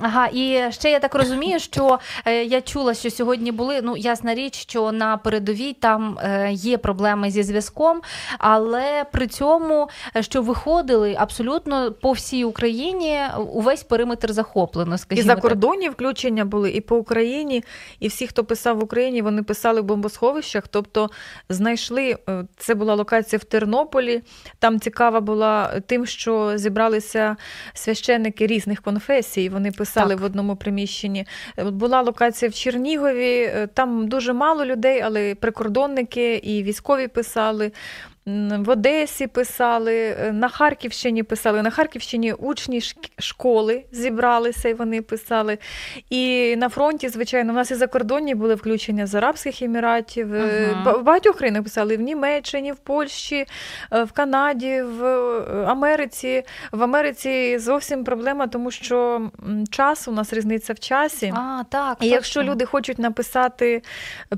[0.01, 3.80] Ага, і ще я так розумію, що е, я чула, що сьогодні були.
[3.82, 8.01] Ну, ясна річ, що на передовій там е, є проблеми зі зв'язком,
[8.38, 13.20] але при цьому, е, що виходили абсолютно по всій Україні,
[13.53, 14.99] увесь периметр захоплено.
[14.99, 17.64] скажімо І за кордоні включення були, і по Україні,
[18.01, 20.68] і всі, хто писав в Україні, вони писали в бомбосховищах.
[20.68, 21.11] Тобто
[21.49, 24.22] знайшли е, це була локація в Тернополі.
[24.59, 27.36] Там цікава була тим, що зібралися
[27.74, 29.49] священники різних конфесій.
[29.49, 30.20] Вони писали так.
[30.20, 31.26] в одному приміщенні.
[31.59, 37.72] Е, була локація в Чернігові, е, там дуже мало людей, але прикордонники і військові писали
[38.27, 41.62] в Одесі писали, е, на Харківщині писали.
[41.62, 42.81] На Харківщині учні
[43.18, 45.59] школи зібралися і вони писали.
[46.11, 50.35] І на фронті, звичайно, у нас і закордонні були включення з Арабських Еміратів.
[50.35, 50.93] Е, ага.
[50.93, 53.47] В багатьох країнах писали в Німеччині, в Польщі,
[53.93, 55.05] е, в Канаді, в
[55.68, 56.43] Америці.
[56.73, 59.31] В Америці зовсім проблема, тому що
[59.70, 61.33] час у нас різниця в часі.
[61.37, 63.83] А, так, І якщо люди хочуть написати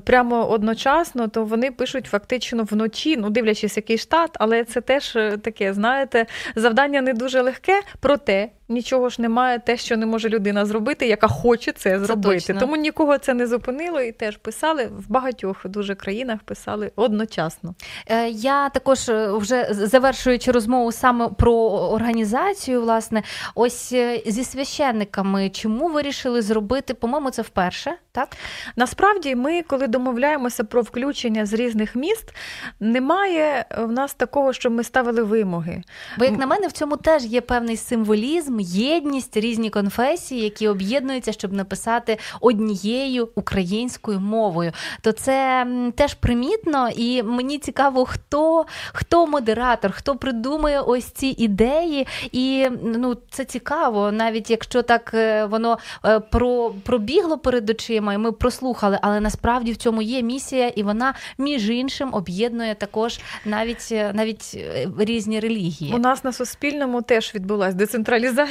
[0.03, 5.37] прямо одночасно, то вони пишуть фактично вночі, ну дивлячись який штат, але це теж е,
[5.37, 10.65] таке, знаєте, завдання не дуже легке, проте нічого ж немає, те, що не може людина
[10.65, 12.35] зробити, яка хоче це зробити.
[12.35, 12.59] точно.
[12.59, 17.75] Тому нікого це не зупинило і теж писали в багатьох дуже країнах писали одночасно.
[18.07, 23.23] Е, Я також е, вже завершуючи розмову саме про організацію, власне,
[23.55, 26.93] ось е, зі священниками, чому вирішили зробити?
[26.93, 28.29] По-моєму, це вперше, так?
[28.75, 32.33] Насправді, ми, коли домовляємося про включення з різних міст,
[32.79, 35.81] немає в нас такого, щоб ми ставили вимоги.
[36.17, 41.31] Бо, як на мене, в цьому теж є певний символізм, єдність, різні конфесії, які об'єднуються,
[41.31, 44.71] щоб написати однією українською мовою.
[45.01, 52.07] То це теж примітно, і мені цікаво, хто, хто модератор, хто придумує ось ці ідеї.
[52.31, 58.17] І ну, це цікаво, навіть якщо так е, воно е, про, пробігло перед очима, і
[58.17, 63.89] ми прослухали, але насправді в цьому є місія, і вона між іншим об'єднує також навіть,
[63.91, 64.57] е, навіть
[64.99, 65.93] різні релігії.
[65.93, 68.44] У нас на Суспільному теж відбулася децентралізація,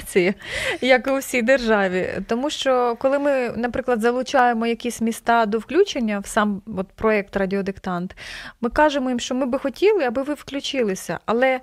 [0.80, 2.09] як і у всій державі.
[2.26, 8.16] Тому що коли ми, наприклад, залучаємо якісь міста до включення в сам от, проєкт Радіодиктант,
[8.61, 11.18] ми кажемо їм, що ми би хотіли, аби ви включилися.
[11.26, 11.61] Але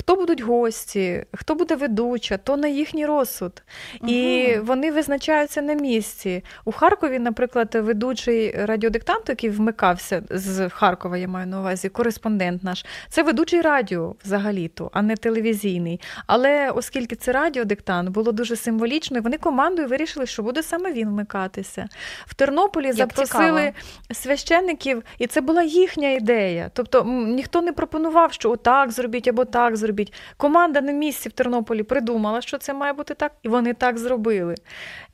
[0.00, 3.62] Хто будуть гості, хто буде ведуча, то на їхній розсуд.
[4.06, 4.64] І Мгм.
[4.66, 6.44] вони визначаються на місці.
[6.64, 12.84] У Харкові, наприклад, ведучий радіодиктант, який вмикався з Харкова, я маю на увазі, кореспондент наш,
[13.08, 16.00] це ведучий радіо взагалі-то, а не телевізійний.
[16.26, 21.08] Але оскільки це радіодиктант, було дуже символічно, і вони командою вирішили, що буде саме він
[21.08, 21.88] вмикатися.
[22.26, 23.74] В Тернополі запросили цікаво.
[24.14, 26.70] священників, і це була їхня ідея.
[26.74, 29.89] Тобто ніхто не пропонував, що отак зробіть або так зробіть.
[30.36, 34.54] Команда на місці в Тернополі придумала, що це має бути так, і вони так зробили.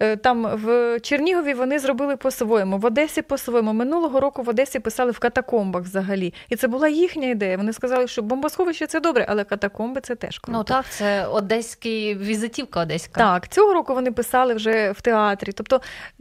[0.00, 3.72] Е, Там в Чернігові вони зробили по-своєму, в Одесі по-своєму.
[3.72, 6.34] Минулого року в Одесі писали в катакомбах взагалі.
[6.48, 7.56] І це була їхня ідея.
[7.56, 10.58] Вони сказали, що бомбосховище це добре, але катакомби це теж круто.
[10.58, 13.20] Ну так, це одеський візитівка одеська.
[13.20, 15.52] Так, цього року вони писали вже в театрі.
[15.52, 15.80] Тобто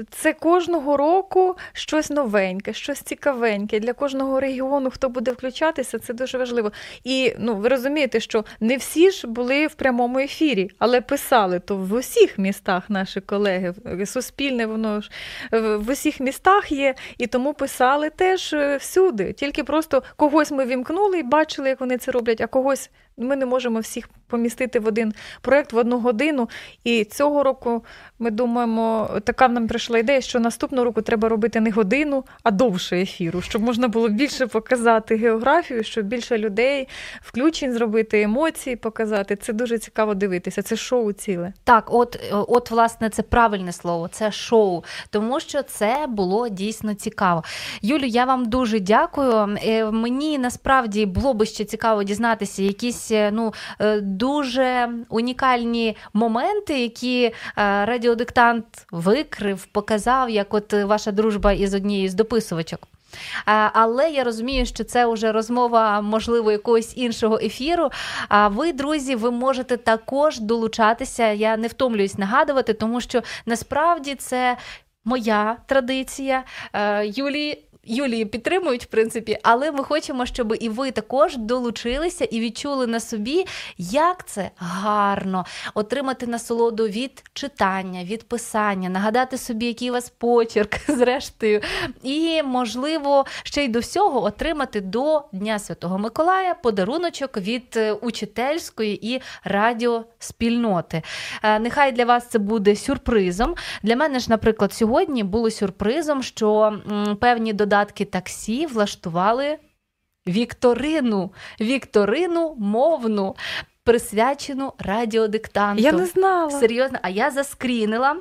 [0.10, 3.80] це кожного року щось новеньке, щось цікавеньке.
[3.80, 6.72] Для кожного регіону, хто буде включатися, це дуже важливо.
[7.04, 11.78] І ну, ви розумієте, що не всі ж були в прямому ефірі, але писали то
[11.78, 13.65] в усіх містах наші колеги.
[14.06, 15.12] Суспільне воно ж
[15.52, 19.34] в в усіх містах є, і тому писали теж е, всюди.
[19.34, 23.46] Тільки просто когось ми вімкнули і бачили, як вони це роблять, а когось ми не
[23.46, 26.50] можемо всіх помістити в один проєкт в одну годину.
[26.84, 27.86] І цього року
[28.20, 33.02] ми думаємо, така нам прийшла ідея, що наступного року треба робити не годину, а довше
[33.02, 36.88] ефіру, щоб можна було більше показати географію, щоб більше людей,
[37.22, 39.36] включень зробити, емоції показати.
[39.36, 40.62] Це дуже цікаво дивитися.
[40.62, 41.54] Це шоу ціле.
[41.64, 47.44] Так, от, от, власне, це правильне слово, це шоу, тому що це було дійсно цікаво.
[47.82, 49.58] Юлю, я вам дуже дякую.
[49.64, 56.80] Е, Мені насправді було би ще цікаво дізнатися якісь е, ну, е, дуже унікальні моменти,
[56.80, 57.34] які е,
[57.86, 62.80] радіодиктант викрив, показав, як от ваша дружба із однією з дописувачок.
[63.74, 67.90] Але я розумію, що це вже розмова, можливо, якогось іншого ефіру.
[68.30, 71.32] А ви, друзі, ви можете також долучатися.
[71.32, 74.58] Я не втомлююсь нагадувати, тому що насправді це
[75.06, 76.44] моя традиція.
[77.04, 77.66] Юлії.
[77.86, 83.00] Юлії підтримують, в принципі, але ми хочемо, щоб і ви також долучилися і відчули на
[83.00, 83.46] собі,
[83.78, 90.76] як це гарно отримати насолоду від читання, від писання, нагадати собі, який у вас почерк,
[90.88, 91.62] зрештою,
[92.04, 99.14] і, можливо, ще й до всього отримати до Дня Святого Миколая подаруночок від е, учительської
[99.14, 101.02] і радіоспільноти.
[101.44, 103.56] Е, Нехай для вас це буде сюрпризом.
[103.84, 106.74] Для мене ж, наприклад, сьогодні було сюрпризом, що
[107.20, 107.75] певні додатки
[108.06, 109.58] таксі влаштували
[110.28, 113.36] вікторину, вікторину мовну,
[113.84, 115.84] присвячену радіодиктанту.
[115.84, 116.60] Я не знала.
[116.60, 118.18] Серйозно, а я заскрінила.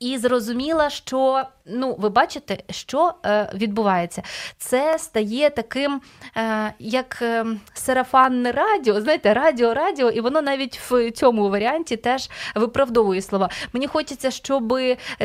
[0.00, 4.22] І зрозуміла, що ну, ви бачите, що е, відбувається.
[4.58, 6.00] Це стає таким,
[6.36, 9.00] е, як е, сарафанне радіо.
[9.00, 13.50] Знаєте, радіо, радіо, і воно навіть в цьому варіанті теж виправдовує слова.
[13.72, 14.78] Мені хочеться, щоб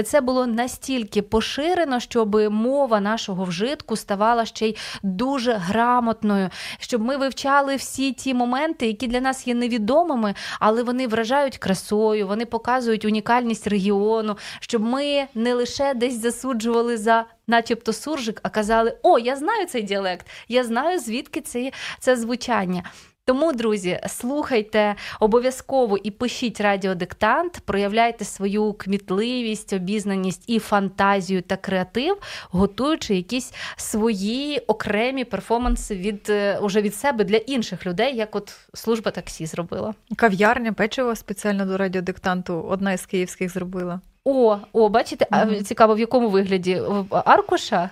[0.06, 7.18] це було настільки поширено, щоб мова нашого вжитку ставала ще й дуже грамотною, щоб ми
[7.18, 13.06] вивчали всі ті моменти, які для нас є невідомими, але вони вражають красою, вони показують
[13.06, 17.26] унікальність регіону, щоб ми не лише десь засуджували за.
[17.48, 22.84] Начебто суржик, а казали: О, я знаю цей діалект, я знаю, звідки це, це звучання.
[23.26, 32.18] Тому, друзі, слухайте обов'язково і пишіть радіодиктант, проявляйте свою кмітливість, обізнаність і фантазію та креатив,
[32.50, 38.54] готуючи якісь свої окремі перформанси від е, уже від себе для інших людей, як от
[38.74, 39.94] служба таксі зробила.
[40.16, 44.02] Кав'ярня, печиво спеціально до радіодиктанту, одна із київських зробила.
[44.26, 47.90] О, о, бачите, а цікаво, в якому вигляді В- аркуша?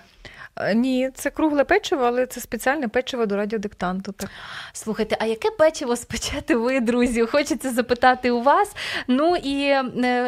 [0.57, 4.11] Е, Ні, це кругле печиво, але це спеціальне печиво до радіодиктанту.
[4.11, 4.29] Так.
[4.73, 7.21] Слухайте, а яке печиво спечете ви, друзі?
[7.25, 8.75] Хочеться запитати у вас.
[9.07, 9.83] Ну і е,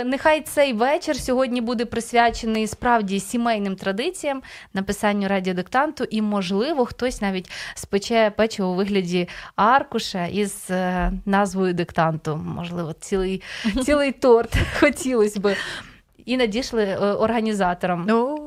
[0.05, 4.41] нехай цей вечір сьогодні буде присвячений справді сімейним традиціям,
[4.73, 12.37] написанню радіодиктанту, і, можливо, хтось навіть спече печиво у вигляді аркуша із е, назвою диктанту.
[12.37, 13.41] Можливо, цілий,
[13.85, 15.55] цілий торт хотілося би.
[16.25, 18.07] І надійшли е, організаторам.
[18.09, 18.37] О,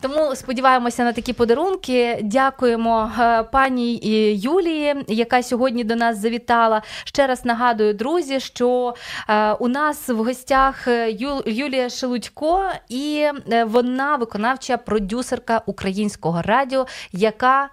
[0.00, 2.18] Тому сподіваємося на такі подарунки.
[2.22, 6.82] Дякуємо е, пані е, Юлії, яка сьогодні до нас завітала.
[7.04, 8.94] Ще раз нагадую, друзі, що
[9.58, 10.88] у нас в гостях
[11.46, 13.26] Юлія Шелудько, і
[13.66, 17.70] вона виконавча продюсерка українського радіо, яка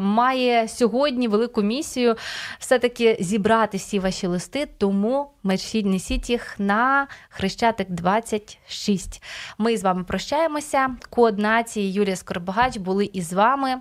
[0.00, 2.16] Має сьогодні велику місію
[2.58, 9.22] все-таки зібрати всі ваші листи, тому несіть їх на Хрещатик 26.
[9.58, 10.88] Ми з вами прощаємося.
[11.10, 13.74] Код нації Юлія Скоробагач були із вами.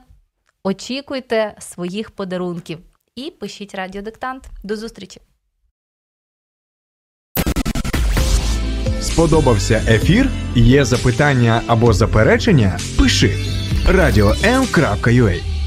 [0.64, 2.80] Очікуйте своїх подарунків
[3.16, 4.44] і пишіть радіодиктант.
[4.64, 5.22] До зустрічі!
[9.02, 10.30] Сподобався ефір?
[10.56, 12.80] Є запитання або заперечення?
[12.98, 13.38] Пиши
[13.88, 15.59] радіом.ua